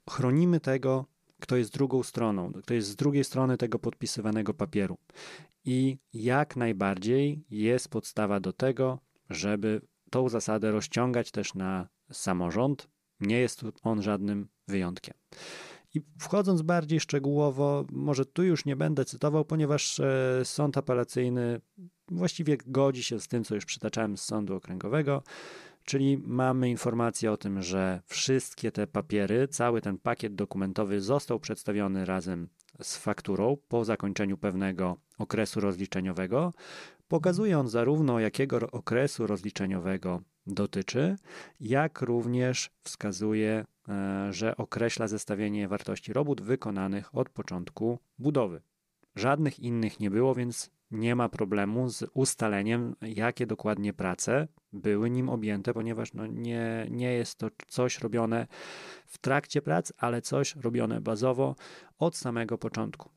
chronimy 0.10 0.60
tego, 0.60 1.06
kto 1.41 1.56
jest 1.56 1.74
drugą 1.74 2.04
stroną, 2.04 2.52
kto 2.52 2.74
jest 2.74 2.88
z 2.88 2.95
drugiej 2.95 3.24
strony 3.24 3.58
tego 3.58 3.80
podpisywanego 3.80 4.54
papieru. 4.54 4.98
I 5.65 5.98
jak 6.13 6.56
najbardziej 6.56 7.45
jest 7.50 7.89
podstawa 7.89 8.39
do 8.39 8.54
tego, 8.54 9.00
żeby 9.30 9.82
tą 10.10 10.30
zasadę 10.30 10.71
rozciągać 10.71 11.32
też 11.32 11.54
na 11.54 11.88
samorząd. 12.12 12.88
Nie 13.19 13.39
jest 13.39 13.62
on 13.84 14.02
żadnym 14.02 14.48
wyjątkiem. 14.67 15.13
I 15.93 16.02
wchodząc 16.19 16.62
bardziej 16.62 17.00
szczegółowo, 17.00 17.86
może 17.91 18.26
tu 18.26 18.43
już 18.43 18.65
nie 18.65 18.76
będę 18.76 19.06
cytował, 19.06 19.45
ponieważ 19.45 20.00
e, 20.00 20.41
sąd 20.43 20.78
apelacyjny 20.78 21.62
właściwie 22.08 22.58
godzi 22.65 23.04
się 23.04 23.19
z 23.19 23.28
tym, 23.28 23.43
co 23.43 23.56
już 23.56 23.65
przytaczałem 23.65 24.17
z 24.17 24.21
sądu 24.21 24.56
okręgowego, 24.56 25.24
Czyli 25.86 26.17
mamy 26.17 26.69
informację 26.69 27.32
o 27.32 27.38
tym, 27.38 27.62
że 27.62 28.02
wszystkie 28.06 28.71
te 28.71 28.88
papiery, 28.88 29.48
cały 29.48 29.82
ten 29.82 29.98
pakiet 29.98 30.36
dokumentowy 30.36 31.02
został 31.02 31.39
przedstawiony 31.39 32.06
razem 32.06 32.48
z 32.82 32.98
fakturą 32.98 33.58
po 33.67 33.86
zakończeniu 33.86 34.38
pewnego 34.38 34.98
okresu 35.17 35.60
rozliczeniowego. 35.60 36.54
Pokazuje 37.08 37.60
on 37.60 37.67
zarówno 37.67 38.19
jakiego 38.19 38.71
okresu 38.71 39.28
rozliczeniowego 39.28 40.21
dotyczy, 40.48 41.15
jak 41.60 42.02
również 42.02 42.69
wskazuje, 42.84 43.65
e, 43.89 44.34
że 44.34 44.58
określa 44.58 45.08
zestawienie 45.08 45.67
wartości 45.67 46.13
robót 46.13 46.41
wykonanych 46.41 47.15
od 47.15 47.30
początku 47.30 48.00
budowy. 48.19 48.62
Żadnych 49.15 49.60
innych 49.60 50.00
nie 50.00 50.12
było, 50.12 50.36
więc 50.36 50.71
nie 50.91 51.15
ma 51.15 51.30
problemu 51.30 51.89
z 51.89 52.04
ustaleniem, 52.13 52.95
jakie 53.02 53.45
dokładnie 53.45 53.93
prace 53.93 54.48
były 54.74 55.10
nim 55.10 55.30
objęte, 55.30 55.74
ponieważ 55.74 56.13
no 56.13 56.28
nie, 56.28 56.88
nie 56.91 57.13
jest 57.13 57.38
to 57.38 57.48
coś 57.67 58.00
robione 58.00 58.48
w 59.06 59.17
trakcie 59.17 59.62
prac, 59.62 59.93
ale 59.98 60.21
coś 60.21 60.56
robione 60.56 61.02
bazowo 61.02 61.56
od 62.00 62.15
samego 62.17 62.58
początku. 62.58 63.10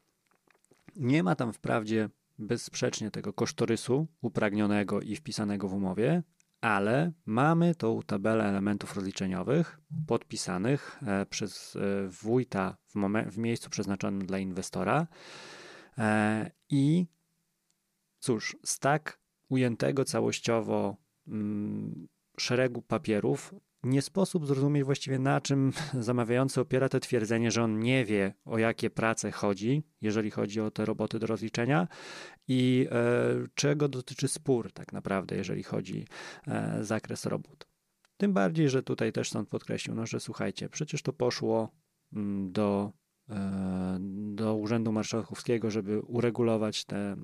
Nie 0.97 1.23
ma 1.23 1.35
tam 1.35 1.53
wprawdzie 1.53 2.09
bezsprzecznie 2.39 3.11
tego 3.11 3.33
kosztorysu 3.33 4.07
upragnionego 4.21 5.01
i 5.01 5.17
wpisanego 5.17 5.69
w 5.69 5.75
umowie, 5.75 6.23
ale 6.61 7.13
mamy 7.27 7.75
tą 7.75 8.01
tabelę 8.07 8.45
elementów 8.45 8.95
rozliczeniowych 8.97 9.81
podpisanych 10.07 11.01
e, 11.07 11.27
przez 11.27 11.77
e, 11.77 12.09
wójta 12.09 12.77
w, 12.87 12.95
w 13.31 13.39
miejscu 13.39 13.71
przeznaczonym 13.71 14.27
dla 14.27 14.39
inwestora 14.39 15.07
e, 15.99 16.51
i 16.71 17.07
cóż, 18.19 18.57
z 18.65 18.79
tak 18.79 19.21
ujętego 19.49 20.05
całościowo 20.05 20.97
mm, 21.29 22.09
szeregu 22.39 22.83
papierów 22.83 23.55
nie 23.83 24.03
sposób 24.03 24.47
zrozumieć 24.47 24.85
właściwie 24.85 25.19
na 25.19 25.41
czym 25.41 25.73
zamawiający 26.01 26.61
opiera 26.61 26.89
to 26.89 27.01
twierdzenie, 27.01 27.51
że 27.51 27.63
on 27.63 27.79
nie 27.79 28.05
wie 28.05 28.35
o 28.45 28.59
jakie 28.59 28.91
prace 28.91 29.31
chodzi, 29.31 29.83
jeżeli 30.01 30.31
chodzi 30.31 30.61
o 30.61 30.71
te 30.71 30.85
roboty 30.85 31.19
do 31.19 31.27
rozliczenia 31.27 31.89
i 32.49 32.87
e, 32.91 33.35
czego 33.55 33.89
dotyczy 33.89 34.29
spór 34.29 34.73
tak 34.73 34.93
naprawdę, 34.93 35.37
jeżeli 35.37 35.63
chodzi 35.63 36.07
e, 36.47 36.85
zakres 36.85 37.27
robót. 37.27 37.69
Tym 38.17 38.33
bardziej, 38.33 38.69
że 38.69 38.83
tutaj 38.83 39.13
też 39.13 39.31
sąd 39.31 39.49
podkreślił, 39.49 39.95
no, 39.95 40.07
że 40.07 40.21
słuchajcie, 40.21 40.69
przecież 40.69 41.03
to 41.03 41.13
poszło 41.13 41.73
mm, 42.13 42.53
do 42.53 42.93
do 44.09 44.55
Urzędu 44.55 44.93
Marszałkowskiego, 44.93 45.71
żeby 45.71 46.01
uregulować 46.01 46.85
te, 46.85 47.17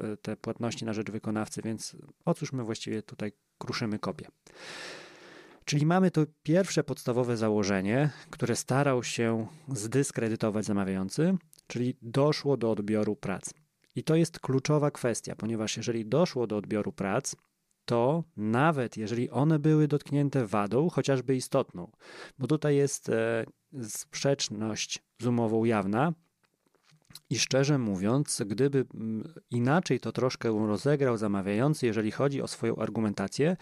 e, 0.00 0.16
te 0.22 0.36
płatności 0.36 0.84
na 0.84 0.92
rzecz 0.92 1.10
wykonawcy, 1.10 1.62
więc 1.62 1.96
o 2.24 2.34
cóż 2.34 2.52
my 2.52 2.64
właściwie 2.64 3.02
tutaj 3.02 3.32
kruszymy 3.58 3.98
kopię. 3.98 4.26
Czyli 5.64 5.86
mamy 5.86 6.10
to 6.10 6.20
pierwsze 6.42 6.84
podstawowe 6.84 7.36
założenie, 7.36 8.10
które 8.30 8.56
starał 8.56 9.02
się 9.02 9.46
zdyskredytować 9.68 10.64
zamawiający, 10.64 11.36
czyli 11.66 11.96
doszło 12.02 12.56
do 12.56 12.70
odbioru 12.70 13.16
prac. 13.16 13.54
I 13.96 14.04
to 14.04 14.16
jest 14.16 14.40
kluczowa 14.40 14.90
kwestia, 14.90 15.36
ponieważ 15.36 15.76
jeżeli 15.76 16.06
doszło 16.06 16.46
do 16.46 16.56
odbioru 16.56 16.92
prac, 16.92 17.36
to 17.88 18.24
nawet 18.36 18.96
jeżeli 18.96 19.30
one 19.30 19.58
były 19.58 19.88
dotknięte 19.88 20.46
wadą, 20.46 20.88
chociażby 20.88 21.36
istotną, 21.36 21.90
bo 22.38 22.46
tutaj 22.46 22.76
jest 22.76 23.08
e, 23.08 23.44
sprzeczność 23.82 25.02
z 25.18 25.26
umową 25.26 25.64
jawna, 25.64 26.12
i 27.30 27.38
szczerze 27.38 27.78
mówiąc, 27.78 28.42
gdyby 28.46 28.86
mm, 28.94 29.34
inaczej 29.50 30.00
to 30.00 30.12
troszkę 30.12 30.66
rozegrał 30.66 31.16
zamawiający, 31.16 31.86
jeżeli 31.86 32.10
chodzi 32.10 32.42
o 32.42 32.48
swoją 32.48 32.76
argumentację, 32.76 33.56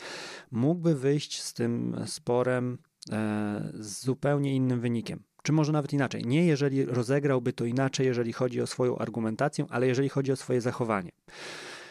mógłby 0.50 0.94
wyjść 0.94 1.42
z 1.42 1.54
tym 1.54 1.96
sporem 2.06 2.78
e, 3.12 3.70
z 3.74 4.04
zupełnie 4.04 4.56
innym 4.56 4.80
wynikiem. 4.80 5.22
Czy 5.42 5.52
może 5.52 5.72
nawet 5.72 5.92
inaczej? 5.92 6.22
Nie 6.24 6.46
jeżeli 6.46 6.84
rozegrałby 6.84 7.52
to 7.52 7.64
inaczej, 7.64 8.06
jeżeli 8.06 8.32
chodzi 8.32 8.60
o 8.60 8.66
swoją 8.66 8.98
argumentację, 8.98 9.66
ale 9.70 9.86
jeżeli 9.86 10.08
chodzi 10.08 10.32
o 10.32 10.36
swoje 10.36 10.60
zachowanie 10.60 11.10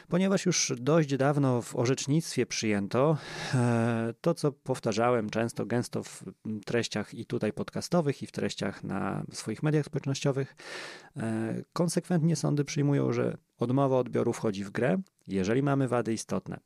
ponieważ 0.07 0.45
już 0.45 0.73
dość 0.77 1.17
dawno 1.17 1.61
w 1.61 1.75
orzecznictwie 1.75 2.45
przyjęto 2.45 3.17
e, 3.53 4.13
to, 4.21 4.33
co 4.33 4.51
powtarzałem 4.51 5.29
często, 5.29 5.65
gęsto 5.65 6.03
w 6.03 6.23
treściach 6.65 7.13
i 7.13 7.25
tutaj 7.25 7.53
podcastowych, 7.53 8.23
i 8.23 8.27
w 8.27 8.31
treściach 8.31 8.83
na 8.83 9.23
swoich 9.31 9.63
mediach 9.63 9.85
społecznościowych. 9.85 10.55
E, 11.17 11.55
konsekwentnie 11.73 12.35
sądy 12.35 12.65
przyjmują, 12.65 13.13
że 13.13 13.37
odmowa 13.57 13.97
odbioru 13.97 14.33
wchodzi 14.33 14.63
w 14.63 14.71
grę, 14.71 15.01
jeżeli 15.27 15.63
mamy 15.63 15.87
wady 15.87 16.13
istotne. 16.13 16.59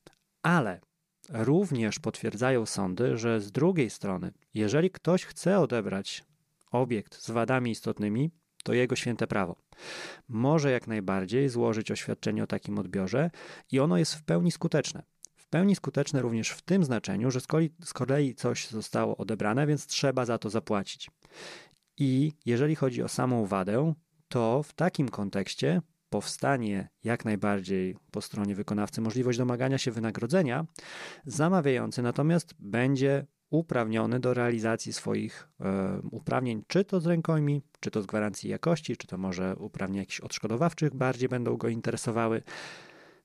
Ale 0.43 0.82
również 1.30 1.99
potwierdzają 1.99 2.65
sądy, 2.65 3.17
że 3.17 3.41
z 3.41 3.52
drugiej 3.52 3.89
strony, 3.89 4.32
jeżeli 4.54 4.91
ktoś 4.91 5.25
chce 5.25 5.60
odebrać 5.60 6.23
obiekt 6.71 7.21
z 7.21 7.32
wadami 7.32 7.71
istotnymi, 7.71 8.32
to 8.63 8.74
jego 8.74 8.95
święte 8.95 9.28
prawo. 9.28 9.56
Może 10.30 10.72
jak 10.72 10.88
najbardziej 10.88 11.50
złożyć 11.50 11.91
oświadczenie 11.91 12.43
o 12.43 12.48
takim 12.48 12.80
odbiorze 12.80 13.32
i 13.72 13.80
ono 13.80 13.98
jest 13.98 14.15
w 14.15 14.24
pełni 14.24 14.52
skuteczne. 14.52 15.04
W 15.36 15.48
pełni 15.48 15.76
skuteczne 15.76 16.22
również 16.22 16.50
w 16.50 16.62
tym 16.62 16.84
znaczeniu, 16.84 17.32
że 17.32 17.39
z 17.84 17.93
kolei, 17.93 18.36
coś 18.36 18.67
zostało 18.67 19.17
odebrane, 19.17 19.67
więc 19.67 19.88
trzeba 19.88 20.26
za 20.26 20.38
to 20.38 20.50
zapłacić. 20.50 21.12
I 21.98 22.32
jeżeli 22.45 22.76
chodzi 22.76 23.04
o 23.04 23.08
samą 23.08 23.45
wadę, 23.45 23.93
to 24.28 24.63
w 24.63 24.74
takim 24.74 25.10
kontekście 25.10 25.82
powstanie 26.10 26.89
jak 27.04 27.26
najbardziej 27.26 27.95
po 28.12 28.22
stronie 28.22 28.56
wykonawcy 28.56 29.02
możliwość 29.02 29.38
domagania 29.38 29.78
się 29.78 29.91
wynagrodzenia, 29.91 30.65
zamawiający 31.26 32.02
natomiast 32.02 32.56
będzie 32.60 33.26
uprawniony 33.50 34.20
do 34.20 34.34
realizacji 34.34 34.94
swoich 34.94 35.50
e, 35.60 36.02
uprawnień, 36.12 36.64
czy 36.68 36.86
to 36.86 37.00
z 37.00 37.06
rękojmi, 37.06 37.62
czy 37.80 37.92
to 37.92 38.02
z 38.02 38.06
gwarancji 38.06 38.50
jakości, 38.50 38.98
czy 38.98 39.08
to 39.08 39.18
może 39.18 39.56
uprawnień 39.56 40.00
jakichś 40.00 40.20
odszkodowawczych 40.20 40.96
bardziej 40.96 41.30
będą 41.30 41.58
go 41.58 41.68
interesowały. 41.68 42.42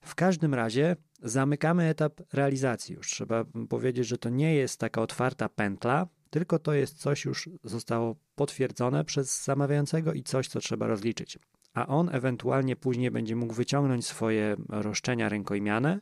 W 0.00 0.14
każdym 0.14 0.54
razie 0.54 0.96
zamykamy 1.22 1.84
etap 1.84 2.20
realizacji. 2.32 2.94
Już 2.94 3.10
trzeba 3.10 3.44
powiedzieć, 3.68 4.06
że 4.06 4.18
to 4.18 4.28
nie 4.28 4.54
jest 4.54 4.80
taka 4.80 5.02
otwarta 5.02 5.48
pętla, 5.48 6.06
tylko 6.30 6.58
to 6.58 6.72
jest 6.72 6.98
coś 6.98 7.24
już 7.24 7.48
zostało 7.64 8.16
potwierdzone 8.34 9.04
przez 9.04 9.44
zamawiającego 9.44 10.12
i 10.12 10.22
coś, 10.22 10.48
co 10.48 10.60
trzeba 10.60 10.86
rozliczyć. 10.86 11.38
A 11.74 11.86
on 11.86 12.10
ewentualnie 12.12 12.76
później 12.76 13.10
będzie 13.10 13.36
mógł 13.36 13.54
wyciągnąć 13.54 14.06
swoje 14.06 14.56
roszczenia 14.68 15.28
rękojmiane, 15.28 16.00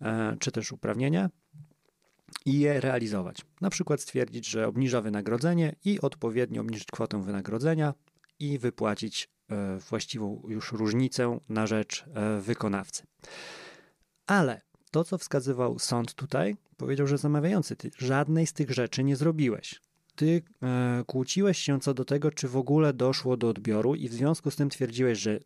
e, 0.00 0.36
czy 0.40 0.52
też 0.52 0.72
uprawnienia 0.72 1.30
i 2.46 2.60
je 2.60 2.80
realizować. 2.80 3.36
Na 3.60 3.70
przykład 3.70 4.00
stwierdzić, 4.00 4.46
że 4.46 4.66
obniża 4.66 5.00
wynagrodzenie 5.00 5.76
i 5.84 6.00
odpowiednio 6.00 6.60
obniżyć 6.60 6.88
kwotę 6.92 7.22
wynagrodzenia 7.22 7.94
i 8.38 8.58
wypłacić 8.58 9.28
e, 9.50 9.78
właściwą 9.78 10.42
już 10.48 10.72
różnicę 10.72 11.38
na 11.48 11.66
rzecz 11.66 12.04
e, 12.14 12.40
wykonawcy. 12.40 13.02
Ale 14.26 14.60
to, 14.90 15.04
co 15.04 15.18
wskazywał 15.18 15.78
sąd 15.78 16.14
tutaj, 16.14 16.56
powiedział, 16.76 17.06
że 17.06 17.18
zamawiający, 17.18 17.76
ty 17.76 17.90
żadnej 17.98 18.46
z 18.46 18.52
tych 18.52 18.70
rzeczy 18.70 19.04
nie 19.04 19.16
zrobiłeś 19.16 19.80
ty 20.16 20.42
e, 20.62 21.04
kłóciłeś 21.06 21.58
się 21.58 21.80
co 21.80 21.94
do 21.94 22.04
tego, 22.04 22.30
czy 22.30 22.48
w 22.48 22.56
ogóle 22.56 22.92
doszło 22.92 23.36
do 23.36 23.48
odbioru, 23.48 23.94
i 23.94 24.08
w 24.08 24.12
związku 24.12 24.50
z 24.50 24.56
tym 24.56 24.70
twierdziłeś, 24.70 25.18
że 25.18 25.38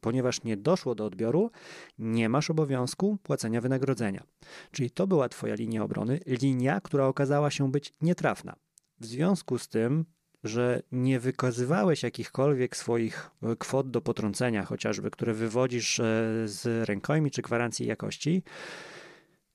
ponieważ 0.00 0.44
nie 0.44 0.56
doszło 0.56 0.94
do 0.94 1.04
odbioru, 1.04 1.50
nie 1.98 2.28
masz 2.28 2.50
obowiązku 2.50 3.18
płacenia 3.22 3.60
wynagrodzenia. 3.60 4.24
Czyli 4.70 4.90
to 4.90 5.06
była 5.06 5.28
Twoja 5.28 5.54
linia 5.54 5.84
obrony, 5.84 6.20
linia, 6.26 6.80
która 6.80 7.06
okazała 7.06 7.50
się 7.50 7.70
być 7.70 7.94
nietrafna. 8.00 8.56
W 9.00 9.06
związku 9.06 9.58
z 9.58 9.68
tym, 9.68 10.04
że 10.44 10.82
nie 10.92 11.20
wykazywałeś 11.20 12.02
jakichkolwiek 12.02 12.76
swoich 12.76 13.30
e, 13.42 13.56
kwot 13.56 13.90
do 13.90 14.00
potrącenia, 14.00 14.64
chociażby, 14.64 15.10
które 15.10 15.34
wywodzisz 15.34 16.00
e, 16.00 16.04
z 16.44 16.88
rękojmi 16.88 17.30
czy 17.30 17.42
gwarancji 17.42 17.86
jakości, 17.86 18.42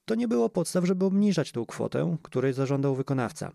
to 0.06 0.16
nie 0.16 0.28
było 0.28 0.50
podstaw, 0.50 0.86
żeby 0.86 1.06
obniżać 1.06 1.52
tą 1.52 1.66
kwotę, 1.66 2.18
której 2.24 2.54
zażądał 2.54 2.96
wykonawca. 2.96 3.52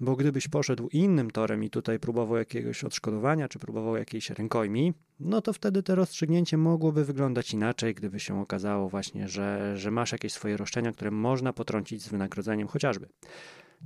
Bo 0.00 0.16
gdybyś 0.16 0.48
poszedł 0.48 0.88
innym 0.88 1.30
torem 1.30 1.64
i 1.64 1.70
tutaj 1.70 1.98
próbował 1.98 2.36
jakiegoś 2.36 2.84
odszkodowania, 2.84 3.48
czy 3.48 3.58
próbował 3.58 3.96
jakiejś 3.96 4.30
rękojmi, 4.30 4.94
no 5.20 5.42
to 5.42 5.52
wtedy 5.52 5.82
to 5.82 5.94
rozstrzygnięcie 5.94 6.56
mogłoby 6.56 7.04
wyglądać 7.04 7.54
inaczej, 7.54 7.94
gdyby 7.94 8.20
się 8.20 8.40
okazało 8.40 8.88
właśnie, 8.88 9.28
że, 9.28 9.76
że 9.76 9.90
masz 9.90 10.12
jakieś 10.12 10.32
swoje 10.32 10.56
roszczenia, 10.56 10.92
które 10.92 11.10
można 11.10 11.52
potrącić 11.52 12.02
z 12.02 12.08
wynagrodzeniem 12.08 12.68
chociażby. 12.68 13.08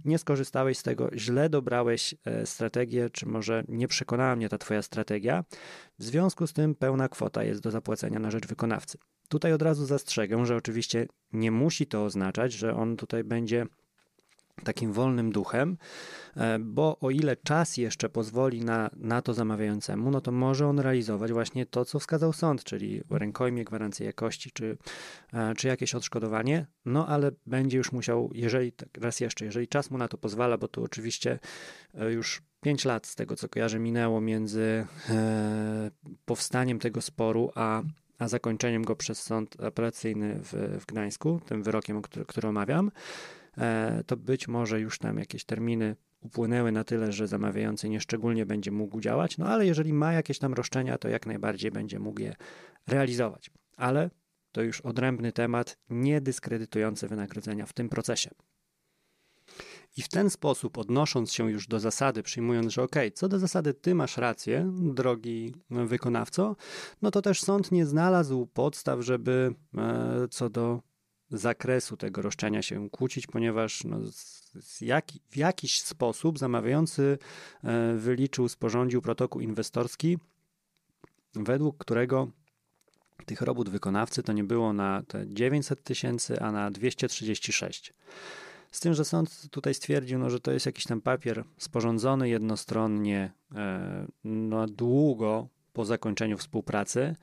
Nie 0.05 0.19
skorzystałeś 0.19 0.79
z 0.79 0.83
tego, 0.83 1.11
źle 1.17 1.49
dobrałeś 1.49 2.15
e, 2.25 2.47
strategię, 2.47 3.11
czy 3.11 3.27
może 3.27 3.65
nie 3.69 3.89
przekonała 3.89 4.37
mnie 4.37 4.49
ta 4.49 4.59
twoja 4.59 4.83
strategia. 4.83 5.45
W 5.99 6.05
związku 6.05 6.47
z 6.47 6.53
tym 6.53 6.75
pełna 6.75 7.09
kwota 7.09 7.45
jest 7.45 7.61
do 7.61 7.71
zapłacenia 7.71 8.19
na 8.19 8.31
rzecz 8.31 8.47
wykonawcy. 8.47 8.99
Tutaj 9.29 9.53
od 9.53 9.63
razu 9.63 9.87
zastrzegę, 9.87 10.47
że 10.47 10.57
oczywiście 10.57 11.07
nie 11.33 11.51
musi 11.51 11.87
to 11.87 12.05
oznaczać, 12.05 12.53
że 12.53 12.77
on 12.77 12.97
tutaj 12.97 13.25
będzie 13.25 13.67
takim 14.65 14.93
wolnym 14.93 15.33
duchem, 15.33 15.77
e, 16.37 16.59
bo 16.59 16.99
o 17.01 17.11
ile 17.11 17.37
czas 17.37 17.77
jeszcze 17.77 18.09
pozwoli 18.09 18.61
na, 18.61 18.91
na 18.97 19.23
to 19.23 19.35
zamawiającemu, 19.35 20.11
no 20.11 20.21
to 20.21 20.33
może 20.33 20.67
on 20.67 20.79
realizować 20.79 21.33
właśnie 21.33 21.67
to, 21.67 21.85
co 21.85 21.99
wskazał 21.99 22.33
sąd, 22.33 22.65
czyli 22.65 23.03
rękojmie, 23.11 23.65
gwarancję 23.65 24.07
jakości, 24.07 24.51
czy, 24.51 24.77
e, 25.33 25.55
czy 25.55 25.69
jakieś 25.69 25.95
odszkodowanie, 25.95 26.67
no 26.85 27.07
ale 27.09 27.31
będzie 27.47 27.79
już 27.79 27.93
musiał, 27.93 28.31
jeżeli, 28.35 28.73
tak 28.73 28.89
raz 29.01 29.21
jeszcze, 29.21 29.45
jeżeli 29.45 29.69
czas 29.69 29.91
mu 29.91 29.99
na 29.99 30.09
to 30.09 30.19
pozwala, 30.19 30.59
bo 30.59 30.69
tu 30.69 30.85
oczywiście 30.85 31.39
e, 31.95 32.13
już 32.13 32.43
5 32.61 32.85
lat 32.85 33.07
z 33.07 33.15
tego, 33.15 33.37
co 33.37 33.49
kojarzę, 33.49 33.79
minęło 33.79 34.21
między 34.21 34.87
powstaniem 36.25 36.79
tego 36.79 37.01
sporu, 37.01 37.51
a 37.55 37.83
a 38.19 38.29
zakończeniem 38.29 38.85
go 38.85 38.97
przez 38.97 39.23
sąd 39.23 39.61
apelacyjny 39.61 40.41
w, 40.43 40.79
w 40.81 40.87
Gdańsku, 40.87 41.41
tym 41.47 41.63
wyrokiem, 41.63 42.03
który, 42.03 42.25
który 42.25 42.49
omawiam. 42.49 42.91
E, 43.59 44.03
to 44.07 44.17
być 44.17 44.49
może 44.49 44.81
już 44.81 44.99
tam 44.99 45.19
jakieś 45.19 45.45
terminy 45.45 45.97
upłynęły 46.21 46.73
na 46.73 46.85
tyle, 46.85 47.13
że 47.13 47.29
zamawiający 47.29 47.89
nieszczególnie 47.89 48.47
będzie 48.47 48.71
mógł 48.71 49.01
działać, 49.01 49.39
no 49.39 49.47
ale 49.47 49.67
jeżeli 49.67 49.93
ma 49.93 50.13
jakieś 50.13 50.39
tam 50.39 50.55
roszczenia, 50.55 50.99
to 50.99 51.09
jak 51.09 51.27
najbardziej 51.27 51.71
będzie 51.71 51.99
mógł 51.99 52.21
je 52.21 52.35
realizować. 52.87 53.51
Ale 53.77 54.11
to 54.53 54.63
już 54.63 54.81
odrębny 54.81 55.33
temat, 55.33 55.79
nie 55.91 56.21
dyskredytujący 56.21 57.09
wynagrodzenia 57.09 57.67
w 57.67 57.73
tym 57.73 57.89
procesie. 57.89 58.31
I 59.97 60.03
w 60.03 60.09
ten 60.09 60.31
sposób, 60.31 60.79
odnosząc 60.79 61.33
się 61.33 61.51
już 61.51 61.67
do 61.67 61.81
zasady, 61.81 62.23
przyjmując, 62.23 62.73
że 62.73 62.83
ok, 62.83 62.97
co 63.15 63.29
do 63.29 63.39
zasady 63.39 63.75
ty 63.75 63.95
masz 63.95 64.17
rację, 64.17 64.73
drogi 64.81 65.55
wykonawco, 65.71 66.57
no 67.03 67.11
to 67.11 67.23
też 67.23 67.41
sąd 67.41 67.73
nie 67.73 67.87
znalazł 67.87 68.47
podstaw, 68.47 69.01
żeby 69.01 69.55
e, 69.79 70.29
co 70.31 70.51
do 70.51 70.81
zakresu 71.39 71.97
tego 71.97 72.23
roszczenia 72.23 72.63
się 72.63 72.91
kłócić, 72.91 73.27
ponieważ 73.27 73.85
no, 73.85 73.99
w 75.31 75.37
jakiś 75.37 75.81
sposób 75.81 76.39
zamawiający 76.39 77.19
e, 77.65 77.95
wyliczył, 77.95 78.49
sporządził 78.49 79.03
protokół 79.03 79.41
inwestorski, 79.41 80.19
według 81.35 81.79
którego 81.79 82.29
tych 83.27 83.41
robót 83.41 83.69
wykonawcy 83.69 84.23
to 84.23 84.33
nie 84.33 84.45
było 84.45 84.73
na 84.73 85.03
te 85.09 85.25
900 85.27 85.83
tysięcy, 85.83 86.41
a 86.41 86.53
na 86.53 86.71
236. 86.71 87.93
Z 88.71 88.81
tym, 88.81 88.95
że 88.95 89.05
sąd 89.05 89.51
tutaj 89.51 89.75
stwierdził, 89.75 90.19
no, 90.19 90.31
że 90.31 90.41
to 90.41 90.53
jest 90.53 90.67
jakiś 90.67 90.85
tam 90.85 91.01
papier 91.01 91.45
sporządzony 91.59 92.29
jednostronnie 92.29 93.33
e, 93.55 94.07
no, 94.25 94.67
długo 94.67 95.49
po 95.73 95.85
zakończeniu 95.85 96.39
współpracy, 96.39 97.17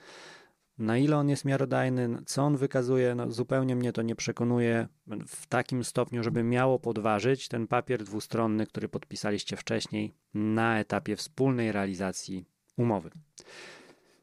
na 0.82 0.98
ile 0.98 1.18
on 1.18 1.30
jest 1.30 1.46
miarodajny, 1.46 2.18
co 2.26 2.44
on 2.44 2.58
wykazuje, 2.58 3.16
no 3.16 3.32
zupełnie 3.32 3.76
mnie 3.76 3.94
to 3.94 4.02
nie 4.02 4.16
przekonuje 4.16 4.88
w 5.28 5.48
takim 5.48 5.84
stopniu, 5.84 6.24
żeby 6.24 6.44
miało 6.44 6.80
podważyć 6.80 7.48
ten 7.48 7.68
papier 7.68 8.04
dwustronny, 8.04 8.68
który 8.68 8.90
podpisaliście 8.90 9.58
wcześniej 9.58 10.14
na 10.34 10.80
etapie 10.80 11.16
wspólnej 11.16 11.72
realizacji 11.72 12.46
umowy. 12.78 13.10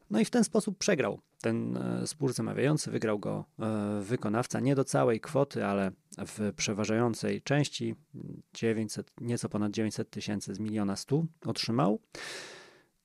No 0.09 0.19
i 0.19 0.25
w 0.25 0.29
ten 0.29 0.43
sposób 0.43 0.77
przegrał 0.77 1.19
ten 1.41 1.77
e, 1.77 2.07
spór 2.07 2.33
zamawiający, 2.33 2.91
wygrał 2.91 3.19
go 3.19 3.45
e, 3.59 3.99
wykonawca 4.01 4.59
nie 4.59 4.75
do 4.75 4.83
całej 4.83 5.19
kwoty, 5.19 5.65
ale 5.65 5.91
w 6.17 6.53
przeważającej 6.55 7.41
części 7.41 7.95
900, 8.53 9.11
nieco 9.21 9.49
ponad 9.49 9.71
900 9.71 10.09
tysięcy 10.09 10.55
z 10.55 10.59
miliona 10.59 10.95
stu 10.95 11.27
otrzymał. 11.45 11.99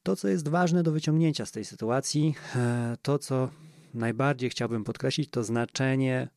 To, 0.05 0.17
co 0.17 0.29
jest 0.29 0.49
ważne 0.49 0.83
do 0.83 0.93
wyciągnięcia 0.93 1.47
z 1.47 1.53
tej 1.53 1.65
sytuacji, 1.65 2.35
e, 2.57 2.97
to 3.03 3.19
co 3.19 3.51
najbardziej 3.95 4.51
chciałbym 4.51 4.85
podkreślić, 4.85 5.31
to 5.31 5.45
znaczenie 5.45 6.29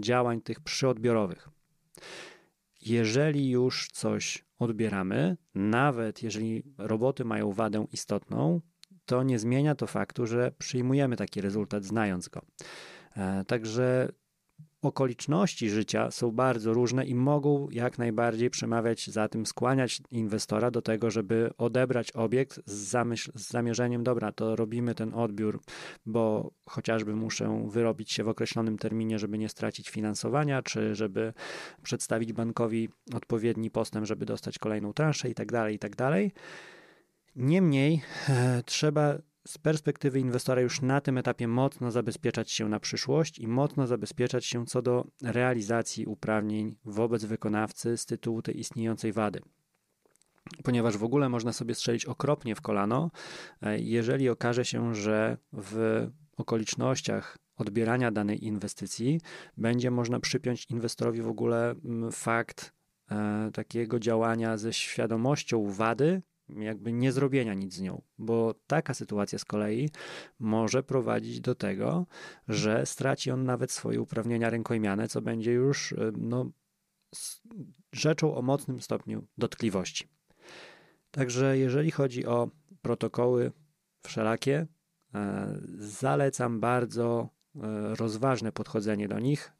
działań 0.00 0.40
tych 0.40 0.60
przyodbiorowych. 0.60 1.48
Jeżeli 2.80 3.50
już 3.50 3.88
coś 3.92 4.44
odbieramy, 4.58 5.36
nawet 5.54 6.22
jeżeli 6.22 6.62
roboty 6.78 7.24
mają 7.24 7.52
wadę 7.52 7.86
istotną, 7.92 8.60
to 9.04 9.22
nie 9.22 9.38
zmienia 9.38 9.74
to 9.74 9.86
faktu, 9.86 10.26
że 10.26 10.52
przyjmujemy 10.58 11.16
taki 11.16 11.40
rezultat, 11.40 11.84
znając 11.84 12.28
go. 12.28 12.42
E, 13.16 13.44
także 13.44 14.12
okoliczności 14.86 15.70
życia 15.70 16.10
są 16.10 16.30
bardzo 16.30 16.72
różne 16.72 17.06
i 17.06 17.14
mogą 17.14 17.68
jak 17.70 17.98
najbardziej 17.98 18.50
przemawiać 18.50 19.10
za 19.10 19.28
tym, 19.28 19.46
skłaniać 19.46 20.02
inwestora 20.10 20.70
do 20.70 20.82
tego, 20.82 21.10
żeby 21.10 21.50
odebrać 21.58 22.12
obiekt 22.12 22.60
z, 22.66 22.90
z 23.34 23.50
zamierzeniem, 23.50 24.04
dobra, 24.04 24.32
to 24.32 24.56
robimy 24.56 24.94
ten 24.94 25.14
odbiór, 25.14 25.60
bo 26.06 26.50
chociażby 26.66 27.16
muszę 27.16 27.66
wyrobić 27.68 28.12
się 28.12 28.24
w 28.24 28.28
określonym 28.28 28.78
terminie, 28.78 29.18
żeby 29.18 29.38
nie 29.38 29.48
stracić 29.48 29.90
finansowania, 29.90 30.62
czy 30.62 30.94
żeby 30.94 31.32
przedstawić 31.82 32.32
bankowi 32.32 32.88
odpowiedni 33.14 33.70
postęp, 33.70 34.06
żeby 34.06 34.26
dostać 34.26 34.58
kolejną 34.58 34.92
transzę 34.92 35.30
i 35.30 35.34
tak 35.34 35.52
dalej, 35.52 35.74
i 35.74 35.78
tak 35.78 35.96
dalej. 35.96 36.32
Niemniej 37.36 38.02
e, 38.28 38.62
trzeba 38.66 39.18
z 39.46 39.58
perspektywy 39.58 40.20
inwestora 40.20 40.60
już 40.60 40.82
na 40.82 41.00
tym 41.00 41.18
etapie 41.18 41.48
mocno 41.48 41.90
zabezpieczać 41.90 42.50
się 42.50 42.68
na 42.68 42.80
przyszłość 42.80 43.38
i 43.38 43.48
mocno 43.48 43.86
zabezpieczać 43.86 44.46
się 44.46 44.66
co 44.66 44.82
do 44.82 45.06
realizacji 45.22 46.06
uprawnień 46.06 46.76
wobec 46.84 47.24
wykonawcy 47.24 47.96
z 47.96 48.06
tytułu 48.06 48.42
tej 48.42 48.58
istniejącej 48.58 49.12
wady. 49.12 49.40
Ponieważ 50.64 50.96
w 50.96 51.04
ogóle 51.04 51.28
można 51.28 51.52
sobie 51.52 51.74
strzelić 51.74 52.04
okropnie 52.04 52.54
w 52.54 52.60
kolano, 52.60 53.10
e, 53.62 53.80
jeżeli 53.80 54.28
okaże 54.28 54.64
się, 54.64 54.94
że 54.94 55.36
w 55.52 56.06
okolicznościach 56.36 57.38
odbierania 57.56 58.10
danej 58.10 58.44
inwestycji 58.44 59.20
będzie 59.56 59.90
można 59.90 60.20
przypiąć 60.20 60.66
inwestorowi 60.70 61.22
w 61.22 61.28
ogóle 61.28 61.70
mm, 61.70 62.12
fakt 62.12 62.72
e, 63.10 63.50
takiego 63.52 63.98
działania 63.98 64.56
ze 64.56 64.72
świadomością 64.72 65.70
wady 65.70 66.22
jakby 66.48 66.92
nie 66.92 67.12
zrobienia 67.12 67.54
nic 67.54 67.74
z 67.74 67.80
nią, 67.80 68.02
bo 68.18 68.54
taka 68.66 68.94
sytuacja 68.94 69.38
z 69.38 69.44
kolei 69.44 69.90
może 70.38 70.82
prowadzić 70.82 71.40
do 71.40 71.54
tego, 71.54 72.06
że 72.48 72.86
straci 72.86 73.30
on 73.30 73.44
nawet 73.44 73.72
swoje 73.72 74.00
uprawnienia 74.00 74.50
rękojmiane, 74.50 75.08
co 75.08 75.22
będzie 75.22 75.52
już 75.52 75.92
e, 75.92 76.12
no, 76.18 76.50
rzeczą 77.92 78.34
o 78.34 78.42
mocnym 78.42 78.80
stopniu 78.80 79.26
dotkliwości. 79.38 80.08
Także 81.10 81.58
jeżeli 81.58 81.90
chodzi 81.90 82.26
o 82.26 82.50
protokoły 82.82 83.52
wszelakie, 84.02 84.66
e, 85.14 85.58
zalecam 85.78 86.60
bardzo 86.60 87.28
e, 87.54 87.60
rozważne 87.94 88.52
podchodzenie 88.52 89.08
do 89.08 89.18
nich 89.18 89.52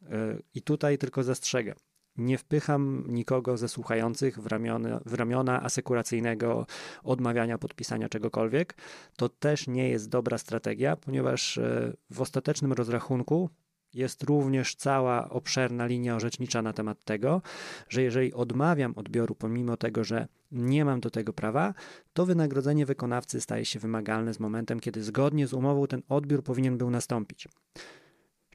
i 0.53 0.61
tutaj 0.61 0.97
tylko 0.97 1.23
zastrzegę 1.23 1.75
nie 2.17 2.37
wpycham 2.37 3.03
nikogo 3.07 3.57
ze 3.57 3.69
słuchających 3.69 4.39
w 4.39 4.47
ramiona, 4.47 4.99
w 5.05 5.13
ramiona 5.13 5.63
asekuracyjnego 5.63 6.65
odmawiania 7.03 7.57
podpisania 7.57 8.09
czegokolwiek. 8.09 8.75
To 9.17 9.29
też 9.29 9.67
nie 9.67 9.89
jest 9.89 10.09
dobra 10.09 10.37
strategia, 10.37 10.95
ponieważ 10.95 11.57
e, 11.57 11.93
w 12.09 12.21
ostatecznym 12.21 12.73
rozrachunku 12.73 13.49
jest 13.93 14.23
również 14.23 14.75
cała 14.75 15.29
obszerna 15.29 15.85
linia 15.85 16.15
orzecznicza 16.15 16.61
na 16.61 16.73
temat 16.73 17.03
tego, 17.03 17.41
że 17.89 18.01
jeżeli 18.01 18.33
odmawiam 18.33 18.93
odbioru 18.95 19.35
pomimo 19.35 19.77
tego, 19.77 20.03
że 20.03 20.27
nie 20.51 20.85
mam 20.85 20.99
do 20.99 21.09
tego 21.09 21.33
prawa, 21.33 21.73
to 22.13 22.25
wynagrodzenie 22.25 22.85
wykonawcy 22.85 23.41
staje 23.41 23.65
się 23.65 23.79
wymagalne 23.79 24.33
z 24.33 24.39
momentem, 24.39 24.79
kiedy 24.79 25.03
zgodnie 25.03 25.47
z 25.47 25.53
umową 25.53 25.87
ten 25.87 26.01
odbiór 26.09 26.43
powinien 26.43 26.77
był 26.77 26.89
nastąpić. 26.89 27.47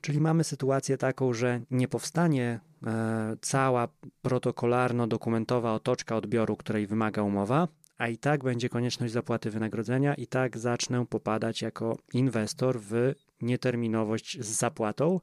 Czyli 0.01 0.21
mamy 0.21 0.45
sytuację 0.45 0.99
taką, 0.99 1.33
że 1.33 1.61
nie 1.71 1.89
powstanie 1.89 2.61
e, 2.87 3.37
cała 3.41 3.89
protokolarno-dokumentowa 4.23 5.75
otoczka 5.75 6.17
odbioru, 6.17 6.57
której 6.57 6.87
wymaga 6.87 7.23
umowa, 7.23 7.69
a 7.99 8.09
i 8.09 8.19
tak 8.19 8.45
będzie 8.45 8.69
konieczność 8.69 9.13
zapłaty 9.13 9.51
wynagrodzenia, 9.51 10.15
i 10.15 10.27
tak 10.27 10.59
zacznę 10.59 11.07
popadać 11.07 11.63
jako 11.63 11.97
inwestor 12.13 12.81
w 12.81 13.15
nieterminowość 13.41 14.39
z 14.41 14.47
zapłatą, 14.47 15.21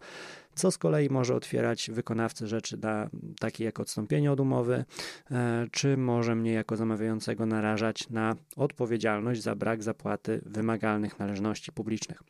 co 0.55 0.71
z 0.71 0.77
kolei 0.77 1.09
może 1.09 1.35
otwierać 1.35 1.91
wykonawcy 1.93 2.47
rzeczy 2.47 2.77
na, 2.77 3.09
takie 3.39 3.63
jak 3.63 3.79
odstąpienie 3.79 4.31
od 4.31 4.39
umowy, 4.39 4.85
e, 5.31 5.67
czy 5.71 5.97
może 5.97 6.35
mnie 6.35 6.51
jako 6.51 6.75
zamawiającego 6.75 7.45
narażać 7.45 8.09
na 8.09 8.35
odpowiedzialność 8.55 9.41
za 9.41 9.55
brak 9.55 9.83
zapłaty 9.83 10.41
wymagalnych 10.45 11.19
należności 11.19 11.71
publicznych 11.71 12.23